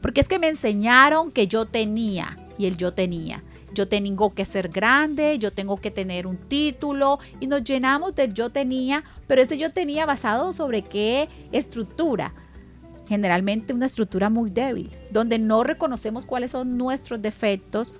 Porque 0.00 0.22
es 0.22 0.28
que 0.28 0.38
me 0.38 0.48
enseñaron 0.48 1.30
que 1.30 1.46
yo 1.46 1.66
tenía 1.66 2.38
y 2.56 2.64
el 2.66 2.78
yo 2.78 2.94
tenía. 2.94 3.42
Yo 3.78 3.86
tengo 3.86 4.34
que 4.34 4.44
ser 4.44 4.70
grande, 4.70 5.38
yo 5.38 5.52
tengo 5.52 5.76
que 5.76 5.92
tener 5.92 6.26
un 6.26 6.36
título 6.36 7.20
y 7.38 7.46
nos 7.46 7.62
llenamos 7.62 8.12
del 8.12 8.34
yo 8.34 8.50
tenía, 8.50 9.04
pero 9.28 9.40
ese 9.40 9.56
yo 9.56 9.72
tenía 9.72 10.04
basado 10.04 10.52
sobre 10.52 10.82
qué 10.82 11.28
estructura. 11.52 12.34
Generalmente 13.06 13.72
una 13.72 13.86
estructura 13.86 14.30
muy 14.30 14.50
débil, 14.50 14.90
donde 15.12 15.38
no 15.38 15.62
reconocemos 15.62 16.26
cuáles 16.26 16.50
son 16.50 16.76
nuestros 16.76 17.22
defectos 17.22 17.94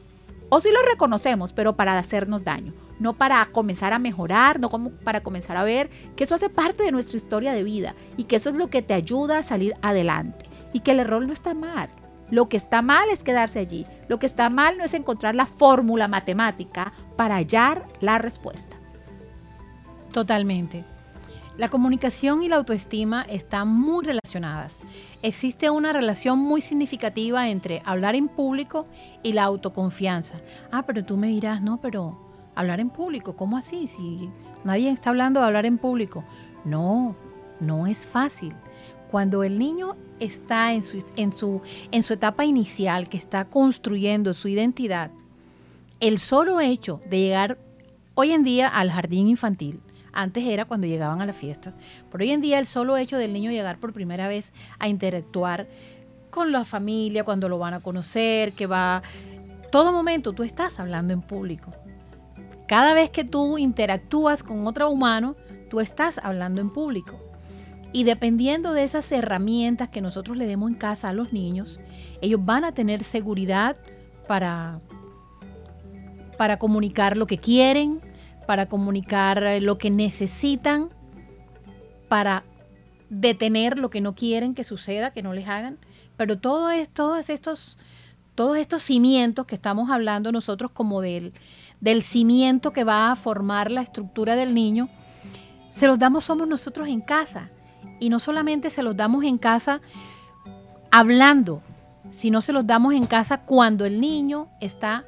o 0.49 0.59
sí 0.59 0.71
los 0.73 0.85
reconocemos, 0.85 1.53
pero 1.53 1.77
para 1.77 1.97
hacernos 1.97 2.43
daño, 2.43 2.75
no 2.99 3.13
para 3.13 3.47
comenzar 3.47 3.93
a 3.93 4.01
mejorar, 4.01 4.59
no 4.59 4.71
como 4.71 4.91
para 4.91 5.23
comenzar 5.23 5.57
a 5.57 5.63
ver 5.63 5.91
que 6.17 6.25
eso 6.25 6.35
hace 6.35 6.51
parte 6.51 6.83
de 6.83 6.91
nuestra 6.91 7.19
historia 7.19 7.53
de 7.53 7.63
vida 7.63 7.95
y 8.17 8.25
que 8.25 8.35
eso 8.35 8.51
es 8.51 8.57
lo 8.57 8.67
que 8.67 8.83
te 8.83 8.95
ayuda 8.95 9.39
a 9.39 9.43
salir 9.45 9.75
adelante 9.81 10.45
y 10.73 10.81
que 10.81 10.91
el 10.91 10.99
error 10.99 11.25
no 11.25 11.33
está 11.33 11.55
mal. 11.55 11.89
Lo 12.31 12.49
que 12.49 12.57
está 12.57 12.83
mal 12.83 13.09
es 13.11 13.23
quedarse 13.23 13.59
allí. 13.59 13.87
Lo 14.09 14.19
que 14.19 14.27
está 14.27 14.51
mal 14.51 14.79
no 14.79 14.85
es 14.85 14.95
encontrar 14.95 15.35
la 15.35 15.47
fórmula 15.47 16.09
matemática 16.09 16.93
para 17.17 17.37
hallar 17.37 17.87
la 18.01 18.19
respuesta. 18.19 18.77
Totalmente. 20.13 20.85
La 21.59 21.69
comunicación 21.71 22.45
y 22.45 22.49
la 22.49 22.55
autoestima 22.57 23.23
están 23.23 23.69
muy 23.69 24.05
relacionadas. 24.05 24.79
Existe 25.23 25.71
una 25.71 25.93
relación 25.93 26.39
muy 26.39 26.61
significativa 26.61 27.49
entre 27.49 27.83
hablar 27.85 28.15
en 28.15 28.29
público 28.29 28.87
y 29.25 29.33
la 29.33 29.43
autoconfianza. 29.43 30.37
Ah, 30.71 30.85
pero 30.87 31.05
tú 31.05 31.17
me 31.17 31.27
dirás, 31.27 31.61
no, 31.61 31.81
pero 31.81 32.17
hablar 32.55 32.79
en 32.79 32.91
público, 32.91 33.35
¿cómo 33.35 33.57
así? 33.57 33.89
Si 33.89 34.31
nadie 34.63 34.91
está 34.91 35.11
hablando 35.11 35.41
de 35.41 35.47
hablar 35.47 35.67
en 35.67 35.79
público. 35.79 36.23
No, 36.65 37.17
no 37.59 37.89
es 37.89 38.07
fácil. 38.07 38.55
Cuando 39.11 39.43
el 39.43 39.59
niño 39.59 39.97
está 40.21 40.73
en 40.73 40.83
su, 40.83 41.05
en 41.17 41.33
su, 41.33 41.63
en 41.91 42.03
su 42.03 42.13
etapa 42.13 42.45
inicial, 42.45 43.09
que 43.09 43.17
está 43.17 43.45
construyendo 43.47 44.35
su 44.35 44.49
identidad, 44.49 45.11
el 46.01 46.19
solo 46.19 46.61
hecho 46.61 47.01
de 47.09 47.21
llegar 47.21 47.59
hoy 48.15 48.33
en 48.33 48.45
día 48.45 48.69
al 48.69 48.91
jardín 48.91 49.29
infantil, 49.29 49.81
antes 50.13 50.45
era 50.45 50.65
cuando 50.65 50.87
llegaban 50.87 51.23
a 51.23 51.27
la 51.27 51.33
fiesta, 51.33 51.73
pero 52.11 52.25
hoy 52.25 52.33
en 52.33 52.41
día 52.41 52.59
el 52.59 52.67
solo 52.67 52.97
hecho 52.97 53.17
del 53.17 53.33
niño 53.33 53.51
llegar 53.51 53.79
por 53.79 53.93
primera 53.93 54.29
vez 54.29 54.53
a 54.79 54.89
interactuar 54.89 55.69
con 56.31 56.53
la 56.53 56.65
familia, 56.65 57.25
cuando 57.25 57.49
lo 57.49 57.59
van 57.59 57.75
a 57.75 57.81
conocer, 57.81 58.53
que 58.53 58.67
va, 58.67 59.03
todo 59.71 59.93
momento 59.93 60.33
tú 60.33 60.43
estás 60.43 60.79
hablando 60.81 61.13
en 61.13 61.23
público. 61.23 61.73
Cada 62.67 62.95
vez 62.95 63.11
que 63.11 63.25
tú 63.25 63.59
interactúas 63.59 64.43
con 64.43 64.67
otro 64.67 64.91
humano, 64.91 65.37
tú 65.71 65.81
estás 65.81 66.19
hablando 66.19 66.61
en 66.61 66.71
público. 66.71 67.28
Y 67.93 68.05
dependiendo 68.05 68.73
de 68.73 68.85
esas 68.85 69.11
herramientas 69.13 69.89
que 69.89 70.01
nosotros 70.01 70.37
le 70.37 70.47
demos 70.47 70.71
en 70.71 70.77
casa 70.77 71.09
a 71.09 71.13
los 71.13 71.33
niños, 71.33 71.81
ellos 72.21 72.45
van 72.45 72.65
a 72.65 72.73
tener 72.73 73.03
seguridad 73.03 73.77
para, 74.27 74.81
para 76.37 76.59
comunicar 76.59 77.17
lo 77.17 77.27
que 77.27 77.39
quieren, 77.39 78.01
para 78.47 78.69
comunicar 78.69 79.43
eh, 79.43 79.61
lo 79.61 79.79
que 79.79 79.91
necesitan, 79.91 80.91
para 82.09 82.45
detener 83.09 83.79
lo 83.79 83.89
que 83.89 84.03
no 84.03 84.15
quieren 84.15 84.55
que 84.55 84.65
suceda, 84.65 85.13
que 85.13 85.23
no 85.23 85.33
les 85.33 85.49
hagan. 85.49 85.79
Pero 86.19 86.35
es, 86.71 86.91
todos 86.91 87.31
estos, 87.31 87.79
todos 88.35 88.59
estos 88.59 88.83
cimientos 88.83 89.47
que 89.47 89.55
estamos 89.55 89.91
hablando 89.91 90.31
nosotros 90.31 90.73
como 90.73 91.01
del, 91.01 91.33
del 91.81 92.03
cimiento 92.03 92.73
que 92.73 92.85
va 92.85 93.13
a 93.13 93.17
formar 93.17 93.71
la 93.71 93.81
estructura 93.81 94.37
del 94.37 94.53
niño, 94.53 94.91
se 95.71 95.87
los 95.87 95.99
damos 95.99 96.25
somos 96.25 96.47
nosotros 96.47 96.89
en 96.89 97.01
casa 97.01 97.51
y 98.01 98.11
no 98.11 98.21
solamente 98.21 98.71
se 98.71 98.83
los 98.83 98.97
damos 98.97 99.25
en 99.25 99.39
casa 99.39 99.81
hablando, 100.91 101.63
sino 102.11 102.43
se 102.43 102.53
los 102.53 102.67
damos 102.67 102.95
en 102.95 103.07
casa 103.07 103.43
cuando 103.43 103.85
el 103.85 104.01
niño 104.01 104.49
está 104.61 105.05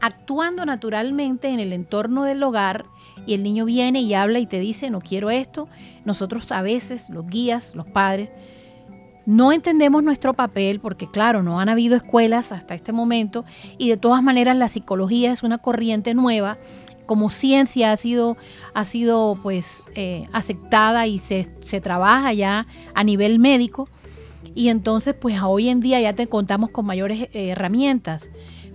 actuando 0.00 0.66
naturalmente 0.66 1.48
en 1.48 1.60
el 1.60 1.72
entorno 1.72 2.24
del 2.24 2.42
hogar 2.42 2.84
y 3.26 3.34
el 3.34 3.42
niño 3.42 3.64
viene 3.64 4.02
y 4.02 4.14
habla 4.14 4.38
y 4.38 4.46
te 4.46 4.60
dice, 4.60 4.90
no 4.90 5.00
quiero 5.00 5.30
esto. 5.30 5.68
Nosotros 6.04 6.52
a 6.52 6.62
veces, 6.62 7.08
los 7.08 7.26
guías, 7.26 7.74
los 7.74 7.86
padres, 7.86 8.30
no 9.26 9.52
entendemos 9.52 10.02
nuestro 10.02 10.34
papel 10.34 10.80
porque 10.80 11.10
claro, 11.10 11.42
no 11.42 11.58
han 11.58 11.70
habido 11.70 11.96
escuelas 11.96 12.52
hasta 12.52 12.74
este 12.74 12.92
momento 12.92 13.44
y 13.78 13.88
de 13.88 13.96
todas 13.96 14.22
maneras 14.22 14.56
la 14.56 14.68
psicología 14.68 15.32
es 15.32 15.42
una 15.42 15.58
corriente 15.58 16.12
nueva 16.12 16.58
como 17.06 17.30
ciencia 17.30 17.92
ha 17.92 17.96
sido, 17.96 18.36
ha 18.72 18.84
sido 18.84 19.38
pues 19.42 19.82
eh, 19.94 20.26
aceptada 20.32 21.06
y 21.06 21.18
se, 21.18 21.48
se, 21.64 21.80
trabaja 21.80 22.32
ya 22.32 22.66
a 22.94 23.04
nivel 23.04 23.38
médico 23.38 23.88
y 24.54 24.68
entonces 24.68 25.14
pues 25.14 25.40
hoy 25.42 25.68
en 25.68 25.80
día 25.80 26.00
ya 26.00 26.12
te 26.14 26.26
contamos 26.26 26.70
con 26.70 26.86
mayores 26.86 27.28
eh, 27.32 27.50
herramientas. 27.50 28.30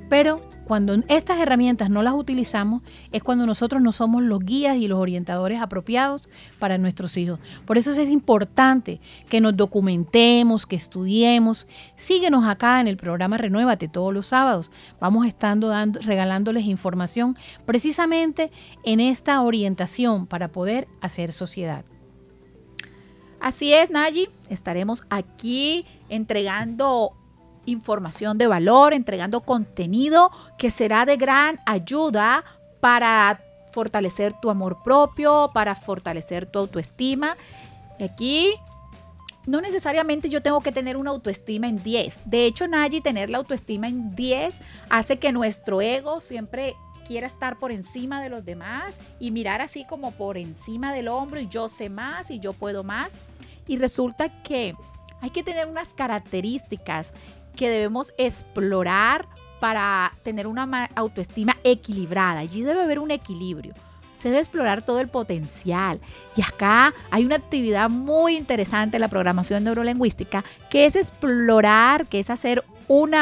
Pero 0.10 0.42
cuando 0.70 0.94
estas 1.08 1.40
herramientas 1.40 1.90
no 1.90 2.04
las 2.04 2.14
utilizamos 2.14 2.84
es 3.12 3.24
cuando 3.24 3.48
nosotros 3.48 3.82
no 3.82 3.92
somos 3.92 4.22
los 4.22 4.40
guías 4.40 4.78
y 4.78 4.88
los 4.88 5.00
orientadores 5.00 5.64
apropiados 5.64 6.30
para 6.60 6.78
nuestros 6.78 7.18
hijos. 7.18 7.40
Por 7.66 7.80
eso 7.80 7.92
es 7.92 8.08
importante 8.08 9.02
que 9.30 9.42
nos 9.42 9.58
documentemos, 9.58 10.68
que 10.68 10.76
estudiemos. 10.76 11.66
Síguenos 11.96 12.46
acá 12.46 12.80
en 12.82 12.88
el 12.88 12.98
programa 12.98 13.40
Renuévate 13.40 13.88
todos 13.88 14.14
los 14.14 14.28
sábados. 14.28 14.70
Vamos 15.02 15.26
estando 15.26 15.70
dando, 15.70 16.02
regalándoles 16.02 16.66
información 16.66 17.36
precisamente 17.66 18.52
en 18.84 19.00
esta 19.00 19.42
orientación 19.42 20.28
para 20.28 20.50
poder 20.50 20.88
hacer 21.02 21.34
sociedad. 21.34 21.84
Así 23.40 23.74
es, 23.74 23.90
Nayi. 23.90 24.30
Estaremos 24.52 25.04
aquí 25.10 25.84
entregando 26.10 27.14
información 27.66 28.38
de 28.38 28.48
valor, 28.48 28.94
entregando 28.94 29.42
contenido 29.42 30.32
que 30.58 30.70
será 30.70 31.06
de 31.06 31.18
gran 31.18 31.60
ayuda 31.66 32.44
para 32.80 33.42
fortalecer 33.72 34.34
tu 34.42 34.50
amor 34.50 34.82
propio, 34.84 35.52
para 35.54 35.76
fortalecer 35.76 36.46
tu 36.46 36.60
autoestima. 36.60 37.38
Aquí 38.00 38.56
no 39.46 39.62
necesariamente 39.62 40.30
yo 40.30 40.42
tengo 40.42 40.62
que 40.62 40.72
tener 40.72 40.98
una 40.98 41.12
autoestima 41.12 41.68
en 41.68 41.82
10. 41.82 42.22
De 42.26 42.46
hecho, 42.46 42.68
Nayi, 42.68 43.02
tener 43.02 43.30
la 43.30 43.40
autoestima 43.40 43.88
en 43.88 44.16
10 44.16 44.60
hace 44.90 45.18
que 45.18 45.32
nuestro 45.32 45.82
ego 45.82 46.22
siempre 46.22 46.76
quiera 47.08 47.26
estar 47.26 47.58
por 47.58 47.72
encima 47.72 48.22
de 48.22 48.30
los 48.30 48.46
demás 48.46 49.00
y 49.20 49.32
mirar 49.32 49.62
así 49.62 49.86
como 49.86 50.12
por 50.12 50.38
encima 50.38 50.94
del 50.94 51.08
hombro 51.08 51.40
y 51.40 51.48
yo 51.48 51.68
sé 51.68 51.90
más 51.90 52.30
y 52.30 52.40
yo 52.40 52.54
puedo 52.54 52.84
más. 52.84 53.14
Y 53.66 53.78
resulta 53.78 54.44
que 54.44 54.76
hay 55.22 55.32
que 55.32 55.44
tener 55.44 55.68
unas 55.68 55.94
características 55.94 57.14
que 57.60 57.70
debemos 57.70 58.14
explorar 58.18 59.28
para 59.60 60.14
tener 60.24 60.48
una 60.48 60.86
autoestima 60.96 61.58
equilibrada. 61.66 62.40
Allí 62.40 62.62
debe 62.62 62.84
haber 62.84 63.00
un 63.00 63.12
equilibrio. 63.12 63.74
Se 64.16 64.30
debe 64.30 64.40
explorar 64.40 64.82
todo 64.82 65.02
el 65.02 65.10
potencial. 65.10 66.00
Y 66.38 66.42
acá 66.42 66.94
hay 67.12 67.26
una 67.26 67.36
actividad 67.36 67.90
muy 67.90 68.38
interesante 68.38 68.96
en 68.96 69.02
la 69.02 69.10
programación 69.10 69.66
neurolingüística, 69.66 70.46
que 70.70 70.86
es 70.86 70.96
explorar, 70.96 72.08
que 72.08 72.22
es 72.22 72.30
hacer 72.30 72.64
un 72.88 73.14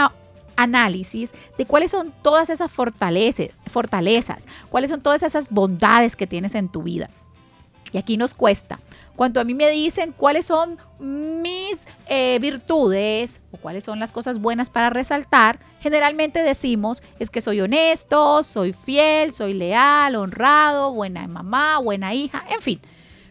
análisis 0.55 1.33
de 1.57 1.65
cuáles 1.65 1.89
son 1.89 2.13
todas 2.21 2.51
esas 2.51 2.71
fortalezas, 2.71 3.49
fortalezas, 3.65 4.47
cuáles 4.69 4.91
son 4.91 5.01
todas 5.01 5.23
esas 5.23 5.49
bondades 5.49 6.15
que 6.15 6.27
tienes 6.27 6.53
en 6.53 6.69
tu 6.69 6.83
vida. 6.83 7.09
Y 7.91 7.97
aquí 7.97 8.17
nos 8.17 8.35
cuesta 8.35 8.77
cuando 9.17 9.41
a 9.41 9.43
mí 9.43 9.55
me 9.55 9.69
dicen 9.71 10.13
cuáles 10.15 10.45
son 10.45 10.77
mis 10.99 11.79
eh, 12.07 12.37
virtudes 12.39 13.41
o 13.51 13.57
cuáles 13.57 13.83
son 13.83 13.99
las 13.99 14.11
cosas 14.11 14.39
buenas 14.39 14.69
para 14.69 14.91
resaltar, 14.91 15.59
generalmente 15.81 16.43
decimos 16.43 17.01
es 17.17 17.31
que 17.31 17.41
soy 17.41 17.59
honesto, 17.59 18.43
soy 18.43 18.73
fiel, 18.73 19.33
soy 19.33 19.55
leal, 19.55 20.15
honrado, 20.15 20.93
buena 20.93 21.27
mamá, 21.27 21.79
buena 21.79 22.13
hija, 22.13 22.45
en 22.47 22.61
fin. 22.61 22.79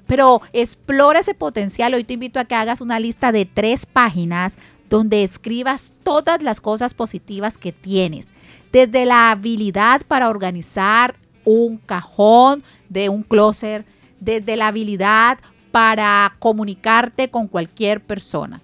Pero 0.09 0.43
explora 0.53 1.21
ese 1.21 1.35
potencial. 1.35 1.95
Hoy 1.95 2.03
te 2.03 2.15
invito 2.15 2.41
a 2.41 2.45
que 2.47 2.57
hagas 2.57 2.81
una 2.81 2.99
lista 2.99 3.31
de 3.31 3.45
tres 3.47 3.87
páginas 3.87 4.59
donde 4.91 5.23
escribas 5.23 5.95
todas 6.03 6.43
las 6.43 6.61
cosas 6.61 6.95
positivas 6.95 7.59
que 7.59 7.71
tienes. 7.71 8.31
Desde 8.73 9.07
la 9.07 9.31
habilidad 9.31 10.03
para 10.09 10.31
organizar 10.31 11.15
un 11.45 11.77
cajón 11.77 12.65
de 12.89 13.09
un 13.09 13.23
closet, 13.23 13.87
desde 14.19 14.57
la 14.57 14.69
habilidad 14.69 15.39
para 15.77 16.37
comunicarte 16.39 17.29
con 17.29 17.49
cualquier 17.49 18.01
persona. 18.03 18.63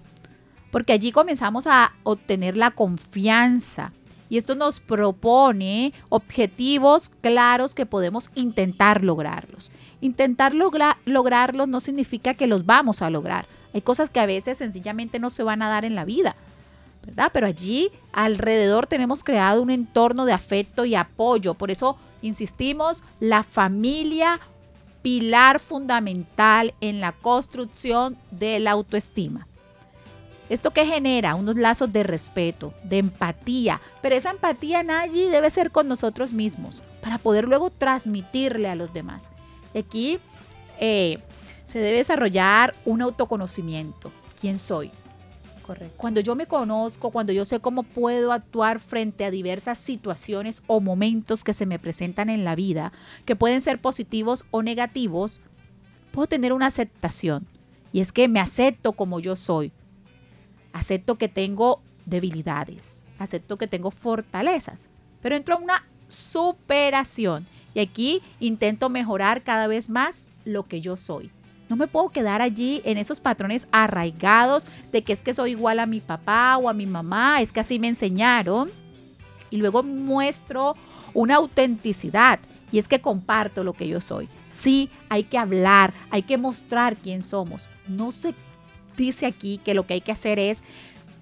Porque 0.71 0.93
allí 0.93 1.11
comenzamos 1.11 1.67
a 1.67 1.93
obtener 2.01 2.57
la 2.57 2.71
confianza. 2.71 3.93
Y 4.29 4.37
esto 4.37 4.55
nos 4.55 4.79
propone 4.79 5.93
objetivos 6.09 7.11
claros 7.21 7.75
que 7.75 7.85
podemos 7.85 8.31
intentar 8.33 9.03
lograrlos. 9.03 9.69
Intentar 10.01 10.55
lograrlos 10.55 11.67
no 11.67 11.81
significa 11.81 12.33
que 12.33 12.47
los 12.47 12.65
vamos 12.65 13.03
a 13.03 13.11
lograr. 13.11 13.45
Hay 13.75 13.81
cosas 13.81 14.09
que 14.09 14.19
a 14.19 14.25
veces 14.25 14.57
sencillamente 14.57 15.19
no 15.19 15.29
se 15.29 15.43
van 15.43 15.61
a 15.61 15.69
dar 15.69 15.85
en 15.85 15.93
la 15.93 16.05
vida, 16.05 16.35
¿verdad? 17.05 17.29
Pero 17.31 17.45
allí 17.45 17.91
alrededor 18.11 18.87
tenemos 18.87 19.23
creado 19.23 19.61
un 19.61 19.69
entorno 19.69 20.25
de 20.25 20.33
afecto 20.33 20.83
y 20.83 20.95
apoyo. 20.95 21.53
Por 21.53 21.69
eso 21.69 21.95
insistimos, 22.23 23.03
la 23.19 23.43
familia 23.43 24.39
pilar 25.03 25.59
fundamental 25.59 26.73
en 26.81 26.99
la 27.01 27.11
construcción 27.11 28.17
de 28.31 28.59
la 28.59 28.71
autoestima. 28.71 29.47
¿Esto 30.49 30.71
que 30.71 30.85
genera? 30.85 31.35
Unos 31.35 31.55
lazos 31.55 31.93
de 31.93 32.03
respeto, 32.03 32.73
de 32.83 32.97
empatía, 32.97 33.81
pero 34.01 34.15
esa 34.15 34.31
empatía, 34.31 34.81
Nayi, 34.81 35.27
debe 35.27 35.49
ser 35.49 35.71
con 35.71 35.87
nosotros 35.87 36.33
mismos 36.33 36.81
para 37.01 37.17
poder 37.17 37.45
luego 37.45 37.69
transmitirle 37.69 38.67
a 38.67 38.75
los 38.75 38.93
demás. 38.93 39.29
Aquí 39.77 40.19
eh, 40.79 41.19
se 41.65 41.79
debe 41.79 41.97
desarrollar 41.97 42.75
un 42.85 43.01
autoconocimiento. 43.01 44.11
¿Quién 44.39 44.57
soy? 44.57 44.91
Correcto. 45.63 45.95
Cuando 45.97 46.19
yo 46.19 46.35
me 46.35 46.45
conozco, 46.45 47.09
cuando 47.09 47.31
yo 47.33 47.45
sé 47.45 47.59
cómo 47.59 47.83
puedo 47.83 48.31
actuar 48.31 48.79
frente 48.79 49.25
a 49.25 49.31
diversas 49.31 49.77
situaciones 49.77 50.61
o 50.67 50.81
momentos 50.81 51.43
que 51.43 51.53
se 51.53 51.65
me 51.65 51.79
presentan 51.79 52.29
en 52.29 52.43
la 52.43 52.55
vida, 52.55 52.91
que 53.25 53.35
pueden 53.35 53.61
ser 53.61 53.79
positivos 53.79 54.45
o 54.51 54.61
negativos, 54.61 55.39
puedo 56.11 56.27
tener 56.27 56.53
una 56.53 56.67
aceptación. 56.67 57.47
Y 57.93 58.01
es 58.01 58.11
que 58.11 58.27
me 58.27 58.39
acepto 58.39 58.93
como 58.93 59.19
yo 59.19 59.35
soy. 59.35 59.71
Acepto 60.73 61.17
que 61.17 61.29
tengo 61.29 61.81
debilidades. 62.05 63.05
Acepto 63.19 63.57
que 63.57 63.67
tengo 63.67 63.91
fortalezas. 63.91 64.89
Pero 65.21 65.35
entro 65.35 65.55
en 65.57 65.63
una 65.63 65.87
superación. 66.07 67.45
Y 67.73 67.79
aquí 67.79 68.21
intento 68.39 68.89
mejorar 68.89 69.43
cada 69.43 69.67
vez 69.67 69.89
más 69.89 70.29
lo 70.43 70.63
que 70.67 70.81
yo 70.81 70.97
soy. 70.97 71.31
No 71.69 71.75
me 71.75 71.87
puedo 71.87 72.09
quedar 72.09 72.41
allí 72.41 72.81
en 72.85 72.97
esos 72.97 73.19
patrones 73.19 73.67
arraigados 73.71 74.65
de 74.91 75.03
que 75.03 75.13
es 75.13 75.23
que 75.23 75.33
soy 75.33 75.51
igual 75.51 75.79
a 75.79 75.85
mi 75.85 75.99
papá 75.99 76.57
o 76.57 76.69
a 76.69 76.73
mi 76.73 76.85
mamá, 76.85 77.41
es 77.41 77.51
que 77.51 77.59
así 77.59 77.79
me 77.79 77.87
enseñaron. 77.87 78.69
Y 79.49 79.57
luego 79.57 79.83
muestro 79.83 80.75
una 81.13 81.35
autenticidad 81.35 82.39
y 82.71 82.79
es 82.79 82.87
que 82.87 83.01
comparto 83.01 83.63
lo 83.63 83.73
que 83.73 83.87
yo 83.87 84.01
soy. 84.01 84.27
Sí, 84.49 84.89
hay 85.07 85.25
que 85.25 85.37
hablar, 85.37 85.93
hay 86.09 86.23
que 86.23 86.37
mostrar 86.37 86.95
quién 86.95 87.21
somos. 87.21 87.69
No 87.87 88.11
se 88.11 88.33
dice 88.97 89.27
aquí 89.27 89.59
que 89.63 89.75
lo 89.75 89.85
que 89.85 89.93
hay 89.93 90.01
que 90.01 90.11
hacer 90.11 90.39
es 90.39 90.63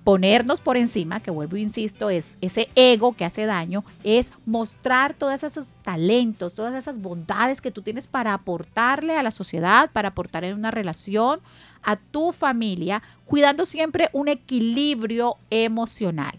ponernos 0.04 0.62
por 0.62 0.78
encima, 0.78 1.20
que 1.20 1.32
vuelvo 1.32 1.58
e 1.58 1.62
insisto, 1.62 2.10
es 2.10 2.38
ese 2.42 2.70
ego 2.76 3.14
que 3.16 3.26
hace 3.26 3.46
daño, 3.46 3.84
es 4.04 4.32
mostrar 4.46 5.14
todos 5.14 5.44
esos 5.44 5.74
talentos, 5.84 6.54
todas 6.54 6.74
esas 6.74 7.00
bondades 7.00 7.62
que 7.62 7.72
tú 7.72 7.82
tienes 7.82 8.08
para 8.08 8.34
aportarle 8.34 9.18
a 9.18 9.24
la 9.24 9.32
sociedad, 9.32 9.92
para 9.92 10.10
aportar 10.10 10.44
en 10.44 10.56
una 10.56 10.72
relación, 10.72 11.40
a 11.84 11.96
tu 11.96 12.32
familia, 12.32 13.02
cuidando 13.26 13.66
siempre 13.66 14.10
un 14.14 14.28
equilibrio 14.28 15.38
emocional. 15.50 16.38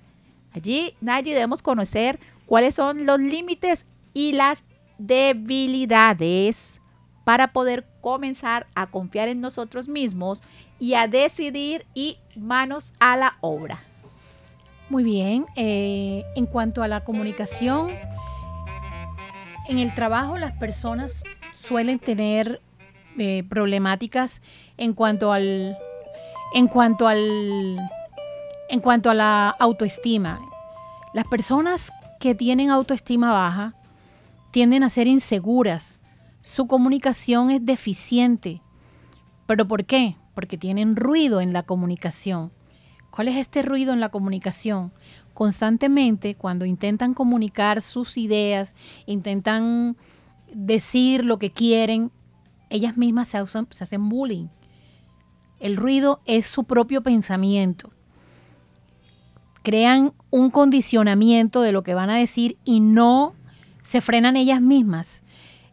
Allí, 0.53 0.95
Nayi, 1.01 1.33
debemos 1.33 1.63
conocer 1.63 2.19
cuáles 2.47 2.75
son 2.75 3.07
los 3.07 3.19
límites 3.19 3.87
y 4.13 4.33
las 4.33 4.65
debilidades 4.99 6.81
para 7.25 7.53
poder 7.53 7.87
comenzar 8.03 8.67
a 8.75 8.89
confiar 8.89 9.29
en 9.29 9.41
nosotros 9.41 9.89
mismos 9.89 10.43
y 10.79 10.93
a 10.93 11.09
decidir 11.09 11.87
y 11.95 12.19
manos 12.37 12.93
a 13.01 13.17
la 13.17 13.39
obra. 13.41 13.79
Muy 14.91 15.05
bien, 15.05 15.47
eh, 15.57 16.25
en 16.37 16.45
cuanto 16.45 16.83
a 16.83 16.89
la 16.89 17.01
comunicación, 17.01 17.91
en 19.69 19.79
el 19.79 19.95
trabajo 19.95 20.37
las 20.37 20.53
personas 20.53 21.23
suelen 21.67 21.99
tener 21.99 22.61
eh, 23.17 23.45
problemáticas 23.49 24.43
en 24.77 24.93
cuanto 24.93 25.33
al 25.33 25.79
en 26.55 26.67
cuanto 26.67 27.09
al 27.09 27.79
en 28.69 28.81
cuanto 28.81 29.09
a 29.09 29.15
la 29.15 29.49
autoestima. 29.49 30.41
Las 31.15 31.27
personas 31.27 31.91
que 32.21 32.35
tienen 32.35 32.71
autoestima 32.71 33.33
baja 33.33 33.75
tienden 34.51 34.85
a 34.85 34.91
ser 34.91 35.07
inseguras. 35.07 36.02
Su 36.43 36.67
comunicación 36.67 37.51
es 37.51 37.65
deficiente. 37.65 38.63
¿Pero 39.47 39.67
por 39.67 39.85
qué? 39.85 40.17
porque 40.35 40.59
tienen 40.59 40.97
ruido 40.97 41.41
en 41.41 41.53
la 41.53 41.63
comunicación. 41.63 42.53
¿Cuál 43.11 43.29
es 43.29 43.37
este 43.37 43.63
ruido 43.63 43.93
en 43.93 44.01
la 44.01 44.09
comunicación? 44.09 44.93
Constantemente, 45.35 46.35
cuando 46.35 46.65
intentan 46.65 47.15
comunicar 47.15 47.83
sus 47.83 48.17
ideas, 48.17 48.75
intentan 49.07 49.97
decir 50.53 51.25
lo 51.25 51.39
que 51.39 51.51
quieren, 51.51 52.11
ellas 52.71 52.97
mismas 52.97 53.29
se, 53.29 53.39
hacen 53.39 54.09
bullying. 54.09 54.49
El 55.61 55.77
ruido 55.77 56.21
es 56.25 56.47
su 56.47 56.65
propio 56.65 57.03
pensamiento. 57.03 57.91
Crean 59.63 60.13
un 60.31 60.51
condicionamiento 60.51 61.61
de 61.61 61.73
lo 61.73 61.83
que 61.83 61.95
van 61.95 62.11
a 62.11 62.17
decir 62.17 62.57
y 62.65 62.81
no 62.81 63.35
se 63.83 64.01
frenan 64.01 64.37
ellas 64.37 64.61
mismas. 64.61 65.23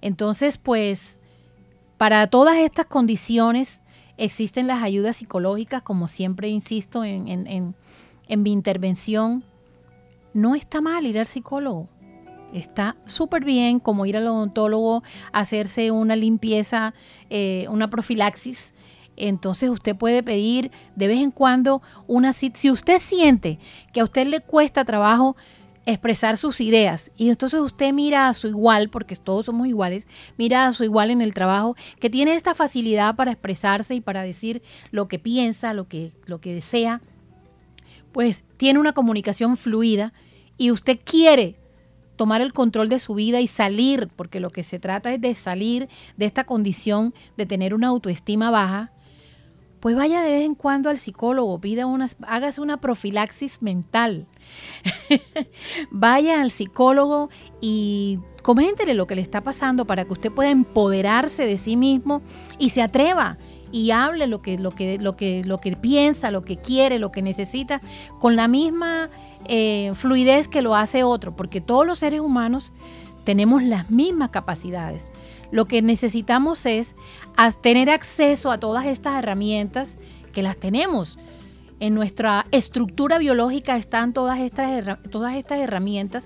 Entonces, 0.01 0.57
pues, 0.57 1.19
para 1.97 2.27
todas 2.27 2.57
estas 2.57 2.85
condiciones, 2.85 3.83
Existen 4.19 4.67
las 4.67 4.83
ayudas 4.83 5.15
psicológicas, 5.15 5.81
como 5.81 6.09
siempre 6.09 6.49
insisto 6.49 7.05
en, 7.05 7.73
mi 8.27 8.51
intervención. 8.51 9.45
No 10.33 10.55
está 10.55 10.81
mal 10.81 11.05
ir 11.05 11.17
al 11.17 11.25
psicólogo. 11.25 11.87
Está 12.53 12.97
súper 13.05 13.45
bien 13.45 13.79
como 13.79 14.05
ir 14.05 14.17
al 14.17 14.27
odontólogo, 14.27 15.03
hacerse 15.31 15.91
una 15.91 16.17
limpieza, 16.17 16.93
eh, 17.29 17.65
una 17.69 17.89
profilaxis. 17.89 18.73
Entonces 19.15 19.69
usted 19.69 19.95
puede 19.95 20.21
pedir 20.21 20.69
de 20.97 21.07
vez 21.07 21.21
en 21.21 21.31
cuando 21.31 21.81
una... 22.05 22.33
Si 22.33 22.69
usted 22.69 22.99
siente 22.99 23.57
que 23.93 24.01
a 24.01 24.03
usted 24.03 24.27
le 24.27 24.41
cuesta 24.41 24.83
trabajo 24.83 25.37
expresar 25.89 26.37
sus 26.37 26.61
ideas. 26.61 27.11
Y 27.17 27.29
entonces 27.29 27.59
usted 27.59 27.93
mira 27.93 28.27
a 28.27 28.33
su 28.33 28.47
igual, 28.47 28.89
porque 28.89 29.15
todos 29.15 29.45
somos 29.45 29.67
iguales, 29.67 30.07
mira 30.37 30.67
a 30.67 30.73
su 30.73 30.83
igual 30.83 31.11
en 31.11 31.21
el 31.21 31.33
trabajo, 31.33 31.75
que 31.99 32.09
tiene 32.09 32.35
esta 32.35 32.55
facilidad 32.55 33.15
para 33.15 33.31
expresarse 33.31 33.95
y 33.95 34.01
para 34.01 34.23
decir 34.23 34.61
lo 34.91 35.07
que 35.07 35.19
piensa, 35.19 35.73
lo 35.73 35.87
que, 35.87 36.11
lo 36.25 36.39
que 36.39 36.53
desea, 36.53 37.01
pues 38.11 38.43
tiene 38.57 38.79
una 38.79 38.93
comunicación 38.93 39.57
fluida 39.57 40.13
y 40.57 40.71
usted 40.71 40.99
quiere 41.03 41.55
tomar 42.15 42.41
el 42.41 42.51
control 42.51 42.89
de 42.89 42.99
su 42.99 43.15
vida 43.15 43.39
y 43.39 43.47
salir, 43.47 44.09
porque 44.15 44.41
lo 44.41 44.51
que 44.51 44.63
se 44.63 44.77
trata 44.77 45.13
es 45.13 45.21
de 45.21 45.35
salir 45.35 45.87
de 46.17 46.25
esta 46.25 46.43
condición 46.43 47.13
de 47.37 47.45
tener 47.45 47.73
una 47.73 47.87
autoestima 47.87 48.51
baja, 48.51 48.91
pues 49.79 49.95
vaya 49.95 50.21
de 50.21 50.29
vez 50.31 50.43
en 50.43 50.55
cuando 50.55 50.89
al 50.89 50.97
psicólogo, 50.97 51.59
pida 51.59 51.85
unas, 51.85 52.17
hágase 52.27 52.61
una 52.61 52.77
profilaxis 52.81 53.61
mental. 53.61 54.27
vaya 55.91 56.41
al 56.41 56.51
psicólogo 56.51 57.29
y 57.61 58.19
coméntele 58.43 58.93
lo 58.93 59.07
que 59.07 59.15
le 59.15 59.21
está 59.21 59.41
pasando 59.41 59.85
para 59.85 60.05
que 60.05 60.13
usted 60.13 60.31
pueda 60.31 60.49
empoderarse 60.49 61.45
de 61.45 61.57
sí 61.57 61.77
mismo 61.77 62.21
y 62.57 62.69
se 62.69 62.81
atreva 62.81 63.37
y 63.71 63.91
hable 63.91 64.27
lo 64.27 64.41
que, 64.41 64.57
lo 64.57 64.71
que, 64.71 64.97
lo 64.97 65.15
que, 65.15 65.43
lo 65.45 65.59
que 65.59 65.75
piensa, 65.75 66.31
lo 66.31 66.43
que 66.43 66.57
quiere, 66.57 66.99
lo 66.99 67.11
que 67.11 67.21
necesita, 67.21 67.81
con 68.19 68.35
la 68.35 68.47
misma 68.47 69.09
eh, 69.45 69.91
fluidez 69.93 70.47
que 70.47 70.61
lo 70.61 70.75
hace 70.75 71.03
otro, 71.03 71.35
porque 71.35 71.61
todos 71.61 71.85
los 71.85 71.99
seres 71.99 72.19
humanos 72.19 72.71
tenemos 73.23 73.63
las 73.63 73.89
mismas 73.89 74.31
capacidades. 74.31 75.05
Lo 75.51 75.65
que 75.65 75.81
necesitamos 75.81 76.65
es 76.65 76.95
tener 77.61 77.89
acceso 77.89 78.51
a 78.51 78.59
todas 78.59 78.85
estas 78.85 79.17
herramientas 79.17 79.97
que 80.31 80.43
las 80.43 80.57
tenemos. 80.57 81.17
En 81.79 81.95
nuestra 81.95 82.45
estructura 82.51 83.17
biológica 83.17 83.77
están 83.77 84.13
todas 84.13 84.39
estas, 84.39 84.99
todas 85.09 85.35
estas 85.35 85.59
herramientas 85.59 86.25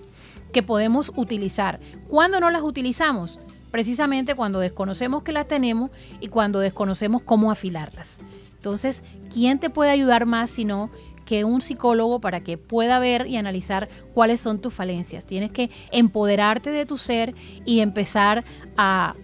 que 0.52 0.64
podemos 0.64 1.12
utilizar. 1.16 1.80
¿Cuándo 2.08 2.40
no 2.40 2.50
las 2.50 2.64
utilizamos? 2.64 3.40
Precisamente 3.72 4.36
cuando 4.36 4.60
desconocemos 4.60 5.24
que 5.24 5.32
las 5.32 5.48
tenemos 5.48 5.92
y 6.20 6.28
cuando 6.28 6.60
desconocemos 6.60 7.24
cómo 7.24 7.52
afilarlas. 7.52 8.22
Entonces, 8.56 9.04
¿quién 9.32 9.60
te 9.60 9.70
puede 9.70 9.92
ayudar 9.92 10.26
más 10.26 10.50
sino 10.50 10.90
que 11.24 11.44
un 11.44 11.62
psicólogo 11.62 12.20
para 12.20 12.42
que 12.42 12.58
pueda 12.58 13.00
ver 13.00 13.28
y 13.28 13.38
analizar 13.38 13.90
cuáles 14.14 14.40
son 14.42 14.60
tus 14.60 14.74
falencias. 14.74 15.26
Tienes 15.26 15.52
que 15.52 15.70
empoderarte 15.92 16.72
de 16.72 16.86
tu 16.86 16.98
ser 16.98 17.34
y 17.66 17.80
empezar 17.80 18.44
a, 18.78 19.16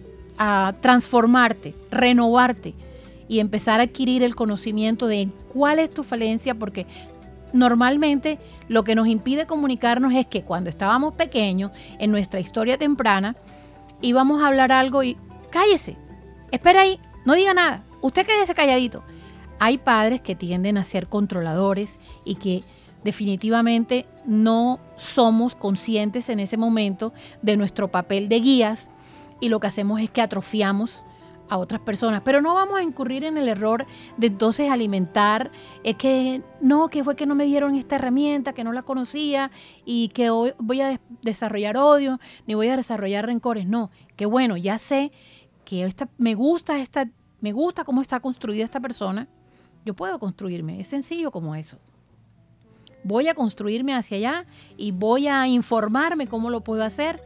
transformarte, 0.80 1.74
renovarte 1.90 2.74
y 3.28 3.40
empezar 3.40 3.80
a 3.80 3.82
adquirir 3.82 4.22
el 4.22 4.34
conocimiento 4.34 5.06
de 5.06 5.28
cuál 5.52 5.78
es 5.78 5.90
tu 5.90 6.02
falencia, 6.02 6.54
porque 6.54 6.86
normalmente 7.52 8.38
lo 8.66 8.82
que 8.82 8.94
nos 8.94 9.06
impide 9.06 9.46
comunicarnos 9.46 10.14
es 10.14 10.26
que 10.26 10.42
cuando 10.42 10.70
estábamos 10.70 11.12
pequeños, 11.12 11.72
en 11.98 12.10
nuestra 12.10 12.40
historia 12.40 12.78
temprana, 12.78 13.36
íbamos 14.00 14.42
a 14.42 14.46
hablar 14.46 14.72
algo 14.72 15.02
y 15.02 15.18
cállese, 15.50 15.96
espera 16.50 16.80
ahí, 16.80 16.98
no 17.26 17.34
diga 17.34 17.52
nada, 17.52 17.84
usted 18.00 18.24
quédese 18.26 18.54
calladito. 18.54 19.02
Hay 19.60 19.76
padres 19.76 20.22
que 20.22 20.34
tienden 20.34 20.78
a 20.78 20.86
ser 20.86 21.06
controladores 21.06 22.00
y 22.24 22.36
que 22.36 22.64
definitivamente 23.04 24.06
no 24.24 24.80
somos 24.96 25.54
conscientes 25.54 26.30
en 26.30 26.40
ese 26.40 26.56
momento 26.56 27.12
de 27.42 27.58
nuestro 27.58 27.88
papel 27.88 28.30
de 28.30 28.40
guías 28.40 28.90
y 29.38 29.50
lo 29.50 29.60
que 29.60 29.66
hacemos 29.66 30.00
es 30.00 30.08
que 30.08 30.22
atrofiamos 30.22 31.04
a 31.50 31.58
otras 31.58 31.82
personas. 31.82 32.22
Pero 32.24 32.40
no 32.40 32.54
vamos 32.54 32.78
a 32.78 32.82
incurrir 32.82 33.22
en 33.24 33.36
el 33.36 33.48
error 33.48 33.84
de 34.16 34.28
entonces 34.28 34.70
alimentar, 34.70 35.50
es 35.84 35.96
que 35.96 36.42
no, 36.62 36.88
que 36.88 37.04
fue 37.04 37.14
que 37.14 37.26
no 37.26 37.34
me 37.34 37.44
dieron 37.44 37.74
esta 37.74 37.96
herramienta, 37.96 38.54
que 38.54 38.64
no 38.64 38.72
la 38.72 38.82
conocía 38.82 39.50
y 39.84 40.08
que 40.08 40.30
hoy 40.30 40.54
voy 40.58 40.80
a 40.80 40.98
desarrollar 41.20 41.76
odio, 41.76 42.18
ni 42.46 42.54
voy 42.54 42.68
a 42.68 42.78
desarrollar 42.78 43.26
rencores. 43.26 43.66
No, 43.66 43.90
que 44.16 44.24
bueno, 44.24 44.56
ya 44.56 44.78
sé 44.78 45.12
que 45.66 45.84
esta, 45.84 46.08
me 46.16 46.34
gusta 46.34 46.78
esta, 46.78 47.10
me 47.42 47.52
gusta 47.52 47.84
cómo 47.84 48.00
está 48.00 48.20
construida 48.20 48.64
esta 48.64 48.80
persona, 48.80 49.28
yo 49.84 49.94
puedo 49.94 50.18
construirme. 50.18 50.80
Es 50.80 50.88
sencillo 50.88 51.30
como 51.30 51.54
eso. 51.54 51.78
Voy 53.02 53.28
a 53.28 53.34
construirme 53.34 53.94
hacia 53.94 54.18
allá 54.18 54.46
y 54.76 54.92
voy 54.92 55.26
a 55.26 55.46
informarme 55.46 56.26
cómo 56.26 56.50
lo 56.50 56.62
puedo 56.62 56.84
hacer. 56.84 57.22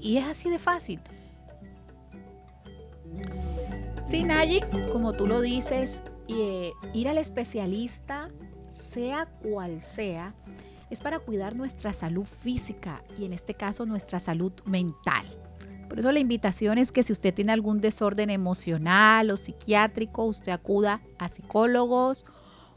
Y 0.00 0.16
es 0.16 0.26
así 0.26 0.50
de 0.50 0.58
fácil. 0.58 1.00
Sí, 4.08 4.24
Nayi, 4.24 4.60
como 4.90 5.12
tú 5.12 5.26
lo 5.26 5.40
dices, 5.40 6.02
eh, 6.28 6.72
ir 6.92 7.08
al 7.08 7.18
especialista, 7.18 8.30
sea 8.70 9.26
cual 9.26 9.80
sea, 9.80 10.34
es 10.90 11.00
para 11.00 11.20
cuidar 11.20 11.56
nuestra 11.56 11.94
salud 11.94 12.24
física 12.24 13.02
y 13.18 13.24
en 13.24 13.32
este 13.32 13.54
caso 13.54 13.86
nuestra 13.86 14.18
salud 14.18 14.52
mental. 14.66 15.24
Por 15.92 15.98
eso 15.98 16.10
la 16.10 16.20
invitación 16.20 16.78
es 16.78 16.90
que 16.90 17.02
si 17.02 17.12
usted 17.12 17.34
tiene 17.34 17.52
algún 17.52 17.82
desorden 17.82 18.30
emocional 18.30 19.30
o 19.30 19.36
psiquiátrico, 19.36 20.24
usted 20.24 20.50
acuda 20.50 21.02
a 21.18 21.28
psicólogos 21.28 22.24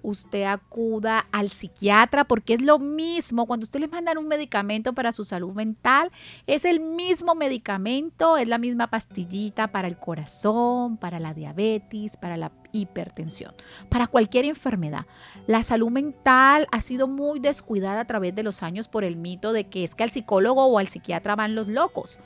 usted 0.06 0.44
acuda 0.44 1.26
al 1.32 1.50
psiquiatra 1.50 2.26
porque 2.26 2.54
es 2.54 2.62
lo 2.62 2.78
mismo. 2.78 3.46
Cuando 3.48 3.64
usted 3.64 3.80
le 3.80 3.88
mandan 3.88 4.18
un 4.18 4.28
medicamento 4.28 4.94
para 4.94 5.12
su 5.12 5.26
salud 5.26 5.54
mental, 5.54 6.12
es 6.46 6.64
el 6.64 6.80
mismo 6.80 7.36
medicamento, 7.36 8.38
es 8.38 8.48
la 8.48 8.58
misma 8.58 8.88
pastillita 8.88 9.72
para 9.72 9.88
el 9.88 9.98
corazón, 9.98 10.98
para 10.98 11.20
la 11.20 11.34
diabetes, 11.34 12.18
para 12.18 12.38
la 12.38 12.52
hipertensión, 12.72 13.54
para 13.90 14.08
cualquier 14.08 14.46
enfermedad. 14.46 15.06
La 15.48 15.64
salud 15.64 15.90
mental 15.90 16.68
ha 16.72 16.82
sido 16.82 17.08
muy 17.08 17.40
descuidada 17.40 18.02
a 18.02 18.06
través 18.06 18.36
de 18.36 18.44
los 18.44 18.62
años 18.62 18.88
por 18.88 19.04
el 19.04 19.16
mito 19.16 19.54
de 19.54 19.68
que 19.70 19.84
es 19.84 19.96
que 19.96 20.04
al 20.04 20.12
psicólogo 20.12 20.66
o 20.66 20.78
al 20.78 20.88
psiquiatra 20.88 21.36
van 21.36 21.56
los 21.56 21.68
locos. 21.68 22.20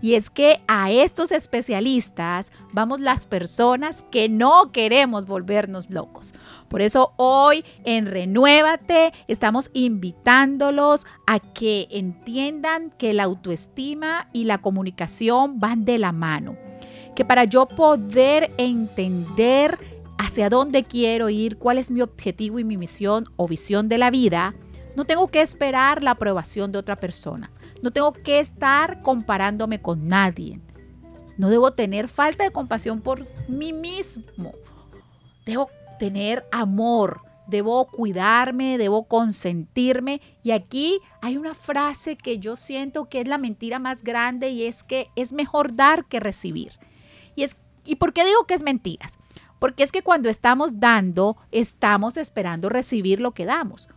Y 0.00 0.14
es 0.14 0.30
que 0.30 0.60
a 0.66 0.90
estos 0.90 1.32
especialistas 1.32 2.52
vamos 2.72 3.00
las 3.00 3.26
personas 3.26 4.04
que 4.10 4.28
no 4.28 4.72
queremos 4.72 5.26
volvernos 5.26 5.90
locos. 5.90 6.34
Por 6.68 6.82
eso 6.82 7.12
hoy 7.16 7.64
en 7.84 8.06
Renuévate 8.06 9.12
estamos 9.28 9.70
invitándolos 9.72 11.06
a 11.26 11.40
que 11.40 11.88
entiendan 11.90 12.90
que 12.98 13.14
la 13.14 13.24
autoestima 13.24 14.28
y 14.32 14.44
la 14.44 14.58
comunicación 14.58 15.60
van 15.60 15.84
de 15.84 15.98
la 15.98 16.12
mano. 16.12 16.56
Que 17.14 17.24
para 17.24 17.44
yo 17.44 17.66
poder 17.66 18.52
entender 18.58 19.78
hacia 20.18 20.50
dónde 20.50 20.84
quiero 20.84 21.28
ir, 21.30 21.58
cuál 21.58 21.78
es 21.78 21.90
mi 21.90 22.02
objetivo 22.02 22.58
y 22.58 22.64
mi 22.64 22.76
misión 22.76 23.24
o 23.36 23.46
visión 23.46 23.88
de 23.88 23.98
la 23.98 24.10
vida, 24.10 24.54
no 24.96 25.04
tengo 25.04 25.28
que 25.28 25.40
esperar 25.40 26.02
la 26.02 26.12
aprobación 26.12 26.72
de 26.72 26.78
otra 26.78 26.96
persona. 26.96 27.50
No 27.82 27.90
tengo 27.90 28.12
que 28.12 28.40
estar 28.40 29.02
comparándome 29.02 29.80
con 29.80 30.08
nadie. 30.08 30.60
No 31.36 31.48
debo 31.48 31.72
tener 31.72 32.08
falta 32.08 32.44
de 32.44 32.50
compasión 32.50 33.00
por 33.00 33.26
mí 33.48 33.72
mismo. 33.72 34.52
Debo 35.44 35.68
tener 35.98 36.46
amor. 36.52 37.20
Debo 37.46 37.86
cuidarme, 37.86 38.78
debo 38.78 39.04
consentirme. 39.04 40.20
Y 40.42 40.52
aquí 40.52 41.00
hay 41.20 41.36
una 41.36 41.54
frase 41.54 42.16
que 42.16 42.38
yo 42.38 42.56
siento 42.56 43.08
que 43.08 43.20
es 43.20 43.28
la 43.28 43.36
mentira 43.36 43.78
más 43.78 44.02
grande 44.02 44.48
y 44.50 44.64
es 44.64 44.82
que 44.82 45.08
es 45.14 45.32
mejor 45.32 45.74
dar 45.74 46.06
que 46.06 46.20
recibir. 46.20 46.72
Y, 47.34 47.42
es, 47.42 47.56
¿y 47.84 47.96
por 47.96 48.12
qué 48.12 48.24
digo 48.24 48.46
que 48.46 48.54
es 48.54 48.62
mentiras? 48.62 49.18
Porque 49.58 49.82
es 49.82 49.92
que 49.92 50.02
cuando 50.02 50.28
estamos 50.28 50.80
dando, 50.80 51.36
estamos 51.50 52.16
esperando 52.16 52.68
recibir 52.68 53.20
lo 53.20 53.32
que 53.32 53.44
damos. 53.44 53.88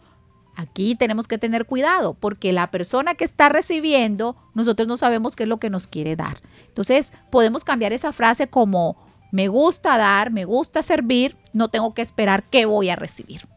Aquí 0.58 0.96
tenemos 0.96 1.28
que 1.28 1.38
tener 1.38 1.68
cuidado 1.68 2.16
porque 2.16 2.52
la 2.52 2.72
persona 2.72 3.14
que 3.14 3.24
está 3.24 3.48
recibiendo, 3.48 4.36
nosotros 4.56 4.88
no 4.88 4.98
sabemos 4.98 5.36
qué 5.36 5.44
es 5.44 5.50
lo 5.50 5.58
que 5.58 5.70
nos 5.70 5.86
quiere 5.86 6.16
dar. 6.16 6.42
Entonces, 6.68 7.14
podemos 7.30 7.64
cambiar 7.64 7.94
esa 7.94 8.12
frase 8.12 8.48
como 8.48 8.98
me 9.32 9.50
gusta 9.50 10.00
dar, 10.00 10.32
me 10.32 10.46
gusta 10.46 10.82
servir, 10.82 11.38
no 11.54 11.70
tengo 11.70 11.94
que 11.94 12.02
esperar 12.02 12.44
qué 12.50 12.66
voy 12.66 12.90
a 12.90 12.96
recibir. 12.96 13.48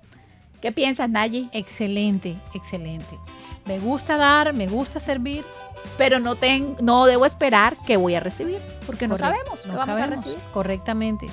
¿Qué 0.60 0.72
piensas, 0.72 1.08
Nayi? 1.08 1.48
Excelente, 1.52 2.36
excelente. 2.52 3.18
Me 3.64 3.78
gusta 3.78 4.18
dar, 4.18 4.52
me 4.52 4.68
gusta 4.68 5.00
servir, 5.00 5.42
pero 5.96 6.20
no, 6.20 6.36
no 6.82 7.06
debo 7.06 7.24
esperar 7.24 7.78
qué 7.86 7.96
voy 7.96 8.14
a 8.14 8.20
recibir, 8.20 8.58
porque 8.84 9.08
no 9.08 9.16
sabemos 9.16 9.64
no 9.64 9.74
vamos 9.74 9.98
a 9.98 10.06
recibir. 10.06 10.38
Correctamente. 10.52 11.28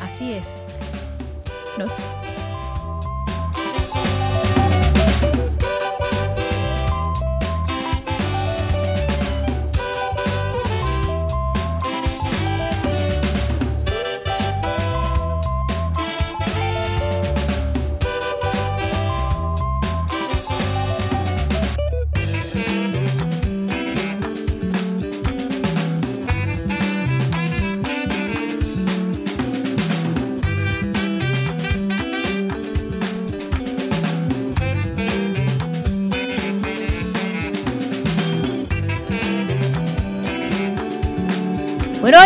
Así 0.00 0.32
es. 0.32 0.46
No. 1.76 1.86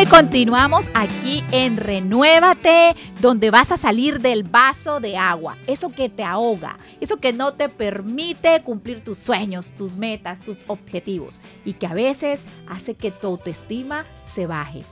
Continuamos 0.07 0.91
aquí 0.95 1.45
en 1.53 1.77
Renuévate, 1.77 2.95
donde 3.21 3.51
vas 3.51 3.71
a 3.71 3.77
salir 3.77 4.21
del 4.21 4.45
vaso 4.45 4.99
de 4.99 5.17
agua, 5.17 5.59
eso 5.67 5.91
que 5.91 6.09
te 6.09 6.25
ahoga, 6.25 6.79
eso 7.01 7.19
que 7.19 7.35
no 7.35 7.53
te 7.53 7.69
permite 7.69 8.63
cumplir 8.63 9.05
tus 9.05 9.19
sueños, 9.19 9.73
tus 9.73 9.97
metas, 9.97 10.41
tus 10.41 10.65
objetivos 10.69 11.41
y 11.67 11.75
que 11.75 11.87
a 11.87 11.93
veces 11.93 12.47
hace 12.67 12.95
que 12.95 13.11
tu 13.11 13.27
autoestima 13.27 14.07
se 14.23 14.47
baje, 14.47 14.85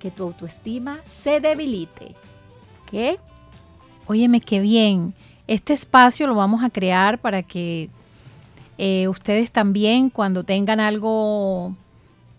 que 0.00 0.10
tu 0.10 0.24
autoestima 0.24 1.00
se 1.04 1.40
debilite. 1.40 2.16
¿Qué? 2.90 3.18
Óyeme, 4.06 4.40
qué 4.40 4.58
bien. 4.58 5.14
Este 5.46 5.72
espacio 5.72 6.26
lo 6.26 6.34
vamos 6.34 6.64
a 6.64 6.70
crear 6.70 7.18
para 7.20 7.42
que 7.42 7.90
eh, 8.76 9.06
ustedes 9.06 9.52
también 9.52 10.10
cuando 10.10 10.42
tengan 10.42 10.80
algo 10.80 11.76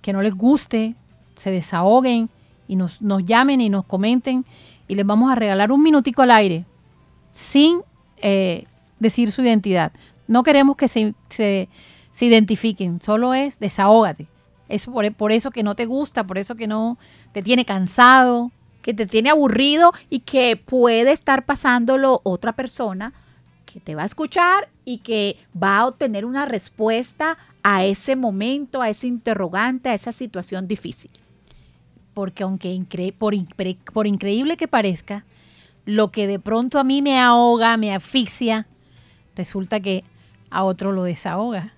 que 0.01 0.11
no 0.11 0.21
les 0.21 0.35
guste, 0.35 0.95
se 1.39 1.51
desahoguen 1.51 2.29
y 2.67 2.75
nos, 2.75 2.99
llamen 3.25 3.61
y 3.61 3.69
nos 3.69 3.85
comenten 3.85 4.45
y 4.87 4.95
les 4.95 5.05
vamos 5.05 5.31
a 5.31 5.35
regalar 5.35 5.71
un 5.71 5.81
minutico 5.81 6.21
al 6.21 6.31
aire 6.31 6.65
sin 7.31 7.81
eh, 8.17 8.65
decir 8.99 9.31
su 9.31 9.41
identidad. 9.41 9.91
No 10.27 10.43
queremos 10.43 10.75
que 10.75 10.87
se, 10.87 11.15
se, 11.29 11.67
identifiquen, 12.19 13.01
solo 13.01 13.33
es 13.33 13.59
desahógate. 13.59 14.27
Es 14.67 14.85
por, 14.85 15.11
por, 15.13 15.31
eso 15.31 15.49
que 15.49 15.63
no 15.63 15.75
te 15.75 15.87
gusta, 15.87 16.27
por 16.27 16.37
eso 16.37 16.55
que 16.55 16.67
no 16.67 16.99
te 17.31 17.41
tiene 17.41 17.65
cansado. 17.65 18.51
Que 18.83 18.93
te 18.93 19.05
tiene 19.05 19.29
aburrido 19.29 19.91
y 20.09 20.19
que 20.19 20.55
puede 20.55 21.11
estar 21.11 21.43
pasándolo 21.45 22.21
otra 22.23 22.53
persona 22.53 23.13
que 23.65 23.81
te 23.81 23.93
va 23.93 24.03
a 24.03 24.05
escuchar 24.05 24.69
y 24.85 24.99
que 24.99 25.35
va 25.61 25.79
a 25.79 25.87
obtener 25.87 26.23
una 26.23 26.45
respuesta 26.45 27.37
a 27.61 27.83
ese 27.83 28.15
momento, 28.15 28.81
a 28.81 28.89
ese 28.89 29.07
interrogante, 29.07 29.89
a 29.89 29.93
esa 29.93 30.13
situación 30.13 30.67
difícil 30.67 31.11
porque 32.19 32.43
aunque 32.43 33.13
por, 33.17 33.33
por 33.93 34.05
increíble 34.05 34.57
que 34.57 34.67
parezca, 34.67 35.23
lo 35.85 36.11
que 36.11 36.27
de 36.27 36.37
pronto 36.37 36.77
a 36.77 36.83
mí 36.83 37.01
me 37.01 37.17
ahoga, 37.17 37.77
me 37.77 37.95
asfixia, 37.95 38.67
resulta 39.37 39.79
que 39.79 40.03
a 40.49 40.65
otro 40.65 40.91
lo 40.91 41.03
desahoga. 41.03 41.73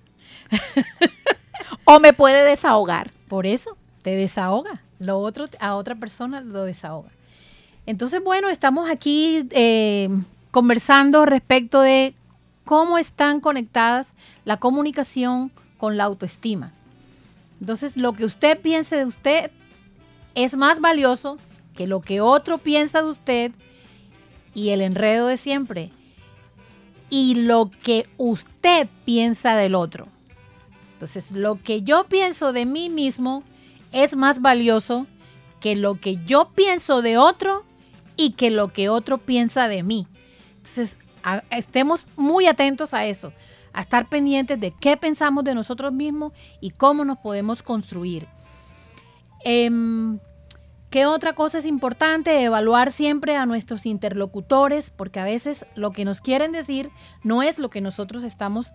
o 1.84 2.00
me 2.00 2.12
puede 2.12 2.42
desahogar. 2.42 3.12
Por 3.28 3.46
eso, 3.46 3.76
te 4.02 4.16
desahoga. 4.16 4.82
Lo 4.98 5.20
otro 5.20 5.48
a 5.60 5.76
otra 5.76 5.94
persona 5.94 6.40
lo 6.40 6.64
desahoga. 6.64 7.10
Entonces, 7.86 8.20
bueno, 8.20 8.48
estamos 8.48 8.90
aquí 8.90 9.46
eh, 9.52 10.08
conversando 10.50 11.24
respecto 11.24 11.82
de 11.82 12.16
cómo 12.64 12.98
están 12.98 13.38
conectadas 13.38 14.16
la 14.44 14.56
comunicación 14.56 15.52
con 15.78 15.96
la 15.96 16.02
autoestima. 16.02 16.72
Entonces, 17.60 17.96
lo 17.96 18.14
que 18.14 18.24
usted 18.24 18.60
piense 18.60 18.96
de 18.96 19.04
usted 19.04 19.52
es 20.34 20.56
más 20.56 20.80
valioso 20.80 21.38
que 21.74 21.86
lo 21.86 22.00
que 22.00 22.20
otro 22.20 22.58
piensa 22.58 23.02
de 23.02 23.10
usted 23.10 23.52
y 24.54 24.70
el 24.70 24.80
enredo 24.80 25.26
de 25.26 25.36
siempre 25.36 25.90
y 27.10 27.34
lo 27.34 27.70
que 27.82 28.08
usted 28.16 28.88
piensa 29.04 29.54
del 29.56 29.74
otro. 29.74 30.08
Entonces, 30.94 31.30
lo 31.32 31.60
que 31.60 31.82
yo 31.82 32.04
pienso 32.04 32.52
de 32.52 32.64
mí 32.64 32.88
mismo 32.88 33.42
es 33.92 34.16
más 34.16 34.40
valioso 34.40 35.06
que 35.60 35.76
lo 35.76 35.96
que 35.96 36.18
yo 36.24 36.50
pienso 36.54 37.02
de 37.02 37.18
otro 37.18 37.64
y 38.16 38.30
que 38.30 38.50
lo 38.50 38.72
que 38.72 38.88
otro 38.88 39.18
piensa 39.18 39.68
de 39.68 39.82
mí. 39.82 40.06
Entonces, 40.56 40.96
estemos 41.50 42.06
muy 42.16 42.46
atentos 42.46 42.94
a 42.94 43.04
eso, 43.04 43.32
a 43.72 43.82
estar 43.82 44.08
pendientes 44.08 44.58
de 44.58 44.72
qué 44.72 44.96
pensamos 44.96 45.44
de 45.44 45.54
nosotros 45.54 45.92
mismos 45.92 46.32
y 46.60 46.70
cómo 46.70 47.04
nos 47.04 47.18
podemos 47.18 47.62
construir. 47.62 48.26
Em, 49.44 50.18
¿Qué 50.92 51.06
otra 51.06 51.32
cosa 51.32 51.56
es 51.56 51.64
importante? 51.64 52.42
Evaluar 52.42 52.92
siempre 52.92 53.34
a 53.34 53.46
nuestros 53.46 53.86
interlocutores, 53.86 54.90
porque 54.90 55.20
a 55.20 55.24
veces 55.24 55.64
lo 55.74 55.90
que 55.90 56.04
nos 56.04 56.20
quieren 56.20 56.52
decir 56.52 56.90
no 57.24 57.42
es 57.42 57.58
lo 57.58 57.70
que 57.70 57.80
nosotros 57.80 58.24
estamos 58.24 58.74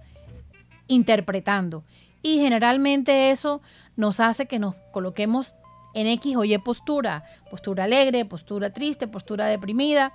interpretando. 0.88 1.84
Y 2.24 2.40
generalmente 2.40 3.30
eso 3.30 3.62
nos 3.96 4.20
hace 4.20 4.48
que 4.48 4.58
nos 4.58 4.74
coloquemos 4.92 5.54
en 5.94 6.08
X 6.08 6.38
o 6.38 6.44
Y 6.44 6.58
postura, 6.58 7.24
postura 7.52 7.84
alegre, 7.84 8.26
postura 8.26 8.72
triste, 8.72 9.08
postura 9.08 9.46
deprimida, 9.46 10.12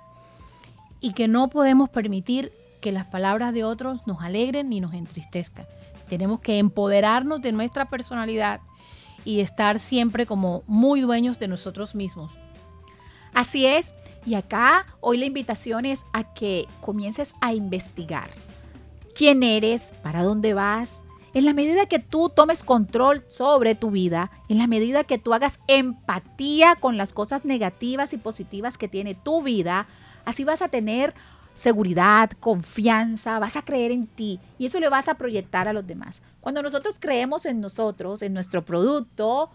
y 0.99 1.13
que 1.13 1.29
no 1.29 1.49
podemos 1.49 1.89
permitir 1.89 2.51
que 2.81 2.91
las 2.91 3.05
palabras 3.05 3.53
de 3.53 3.63
otros 3.63 4.05
nos 4.05 4.21
alegren 4.21 4.69
ni 4.69 4.81
nos 4.81 4.93
entristezcan. 4.93 5.65
Tenemos 6.09 6.41
que 6.41 6.57
empoderarnos 6.57 7.41
de 7.41 7.53
nuestra 7.53 7.85
personalidad 7.85 8.59
y 9.25 9.39
estar 9.39 9.79
siempre 9.79 10.25
como 10.25 10.63
muy 10.67 11.01
dueños 11.01 11.39
de 11.39 11.47
nosotros 11.47 11.95
mismos. 11.95 12.31
Así 13.33 13.65
es, 13.65 13.95
y 14.25 14.35
acá 14.35 14.85
hoy 15.01 15.17
la 15.17 15.25
invitación 15.25 15.85
es 15.85 16.05
a 16.13 16.33
que 16.33 16.67
comiences 16.81 17.33
a 17.41 17.53
investigar 17.53 18.29
quién 19.13 19.43
eres, 19.43 19.93
para 20.03 20.23
dónde 20.23 20.53
vas. 20.53 21.03
En 21.33 21.45
la 21.45 21.53
medida 21.53 21.87
que 21.87 21.99
tú 21.99 22.29
tomes 22.29 22.63
control 22.63 23.23
sobre 23.27 23.73
tu 23.73 23.89
vida, 23.89 24.29
en 24.49 24.59
la 24.59 24.67
medida 24.67 25.03
que 25.03 25.17
tú 25.17 25.33
hagas 25.33 25.59
empatía 25.67 26.75
con 26.75 26.97
las 26.97 27.11
cosas 27.11 27.43
negativas 27.43 28.13
y 28.13 28.17
positivas 28.17 28.77
que 28.77 28.87
tiene 28.87 29.15
tu 29.15 29.41
vida, 29.41 29.87
así 30.25 30.43
vas 30.43 30.61
a 30.61 30.67
tener 30.67 31.15
seguridad, 31.53 32.31
confianza, 32.39 33.39
vas 33.39 33.55
a 33.55 33.63
creer 33.63 33.91
en 33.91 34.07
ti 34.07 34.39
y 34.57 34.65
eso 34.65 34.79
le 34.79 34.89
vas 34.89 35.07
a 35.07 35.15
proyectar 35.15 35.67
a 35.67 35.73
los 35.73 35.85
demás. 35.85 36.21
Cuando 36.41 36.61
nosotros 36.61 36.97
creemos 36.99 37.45
en 37.45 37.61
nosotros, 37.61 38.21
en 38.21 38.33
nuestro 38.33 38.63
producto, 38.63 39.49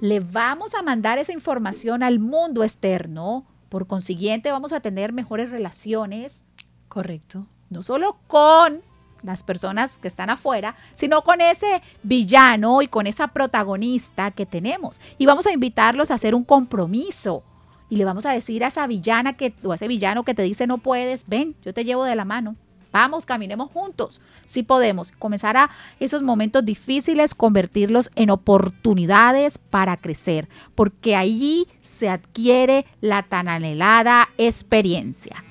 le 0.00 0.20
vamos 0.20 0.74
a 0.74 0.82
mandar 0.82 1.18
esa 1.18 1.32
información 1.32 2.02
al 2.02 2.18
mundo 2.18 2.64
externo. 2.64 3.44
Por 3.68 3.86
consiguiente, 3.86 4.50
vamos 4.50 4.72
a 4.72 4.80
tener 4.80 5.12
mejores 5.12 5.50
relaciones. 5.50 6.42
Correcto. 6.88 7.46
No 7.70 7.82
solo 7.82 8.18
con 8.26 8.82
las 9.22 9.42
personas 9.42 9.98
que 9.98 10.08
están 10.08 10.30
afuera, 10.30 10.76
sino 10.94 11.22
con 11.22 11.40
ese 11.40 11.82
villano 12.02 12.82
y 12.82 12.88
con 12.88 13.06
esa 13.06 13.28
protagonista 13.28 14.30
que 14.30 14.46
tenemos. 14.46 15.00
Y 15.18 15.26
vamos 15.26 15.46
a 15.46 15.52
invitarlos 15.52 16.10
a 16.10 16.14
hacer 16.14 16.34
un 16.34 16.44
compromiso 16.44 17.42
y 17.88 17.96
le 17.96 18.04
vamos 18.04 18.26
a 18.26 18.32
decir 18.32 18.64
a 18.64 18.68
esa 18.68 18.86
villana 18.86 19.36
que, 19.36 19.54
o 19.62 19.72
a 19.72 19.76
ese 19.76 19.88
villano 19.88 20.24
que 20.24 20.34
te 20.34 20.42
dice 20.42 20.66
no 20.66 20.78
puedes, 20.78 21.26
ven, 21.26 21.54
yo 21.64 21.72
te 21.72 21.84
llevo 21.84 22.04
de 22.04 22.16
la 22.16 22.24
mano. 22.24 22.56
Vamos, 22.92 23.26
caminemos 23.26 23.70
juntos. 23.72 24.22
Si 24.46 24.62
podemos 24.62 25.12
comenzar 25.12 25.56
a 25.58 25.70
esos 26.00 26.22
momentos 26.22 26.64
difíciles, 26.64 27.34
convertirlos 27.34 28.10
en 28.14 28.30
oportunidades 28.30 29.58
para 29.58 29.98
crecer, 29.98 30.48
porque 30.74 31.14
allí 31.14 31.66
se 31.80 32.08
adquiere 32.08 32.86
la 33.02 33.22
tan 33.22 33.48
anhelada 33.48 34.30
experiencia. 34.38 35.44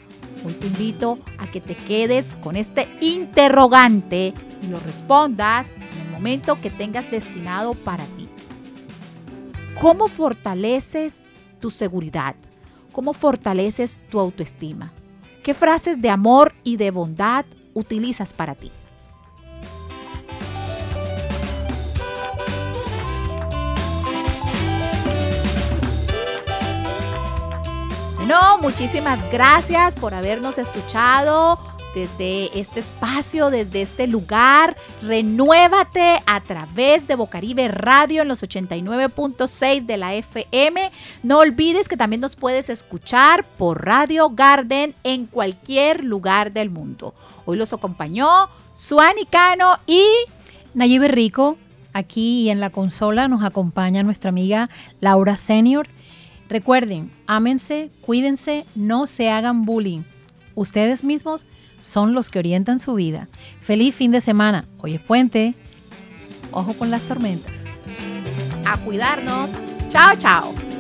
Hoy 0.44 0.54
te 0.54 0.68
invito 0.68 1.20
a 1.38 1.48
que 1.48 1.62
te 1.62 1.76
quedes 1.76 2.36
con 2.38 2.56
este 2.56 2.88
interrogante 3.00 4.34
y 4.64 4.68
lo 4.68 4.80
respondas 4.80 5.74
en 5.74 6.06
el 6.06 6.12
momento 6.12 6.60
que 6.60 6.72
tengas 6.72 7.10
destinado 7.12 7.74
para 7.74 8.06
ti. 8.18 8.28
¿Cómo 9.80 10.08
fortaleces 10.08 11.26
tu 11.66 11.72
seguridad? 11.72 12.36
¿Cómo 12.92 13.14
fortaleces 13.14 13.98
tu 14.12 14.20
autoestima? 14.20 14.94
¿Qué 15.44 15.56
frases 15.56 16.00
de 16.00 16.12
amor 16.12 16.54
y 16.64 16.78
de 16.78 16.92
bondad 16.92 17.44
utilizas 17.74 18.34
para 18.34 18.54
ti? 18.54 18.72
Bueno, 28.18 28.60
muchísimas 28.62 29.20
gracias 29.32 29.96
por 29.96 30.14
habernos 30.14 30.60
escuchado 30.60 31.58
desde 31.96 32.60
este 32.60 32.82
espacio, 32.82 33.50
desde 33.50 33.82
este 33.82 34.06
lugar. 34.06 34.76
Renuévate 35.02 36.22
a 36.26 36.42
través 36.42 37.08
de 37.08 37.16
Bocaribe 37.16 37.70
Radio 37.70 38.22
en 38.22 38.28
los 38.28 38.44
89.6 38.44 39.86
de 39.86 39.98
la 39.98 40.14
FM. 40.14 40.92
No 41.24 41.40
olvides 41.40 41.88
que 41.88 41.96
también 41.96 42.20
nos 42.20 42.36
puedes 42.36 42.70
escuchar 42.70 43.46
por 43.58 43.86
Radio 43.86 44.30
Garden 44.30 44.94
en 45.04 45.26
cualquier 45.26 46.04
lugar 46.04 46.52
del 46.52 46.70
mundo. 46.70 47.16
Hoy 47.46 47.58
los 47.58 47.72
acompañó 47.72 48.28
Suani 48.74 49.26
Cano 49.26 49.80
y 49.88 50.04
Nayib 50.74 51.04
Rico. 51.04 51.58
Aquí 51.94 52.50
en 52.50 52.60
la 52.60 52.72
consola 52.72 53.30
nos 53.30 53.42
acompaña 53.42 54.04
nuestra 54.04 54.30
amiga 54.30 54.70
Laura 55.00 55.38
Senior. 55.38 55.88
Recuerden, 56.50 57.10
ámense, 57.26 57.90
cuídense, 58.02 58.66
no 58.76 59.08
se 59.08 59.30
hagan 59.30 59.64
bullying. 59.64 60.02
Ustedes 60.56 61.04
mismos 61.04 61.48
son 61.86 62.14
los 62.14 62.30
que 62.30 62.40
orientan 62.40 62.80
su 62.80 62.96
vida. 62.96 63.28
Feliz 63.62 63.94
fin 63.96 64.12
de 64.12 64.20
semana. 64.20 64.66
Hoy 64.80 64.96
es 64.96 65.02
puente. 65.02 65.54
Ojo 66.52 66.74
con 66.74 66.90
las 66.90 67.04
tormentas. 67.04 67.54
A 68.66 68.78
cuidarnos. 68.78 69.52
Chao, 69.90 70.16
chao. 70.18 70.75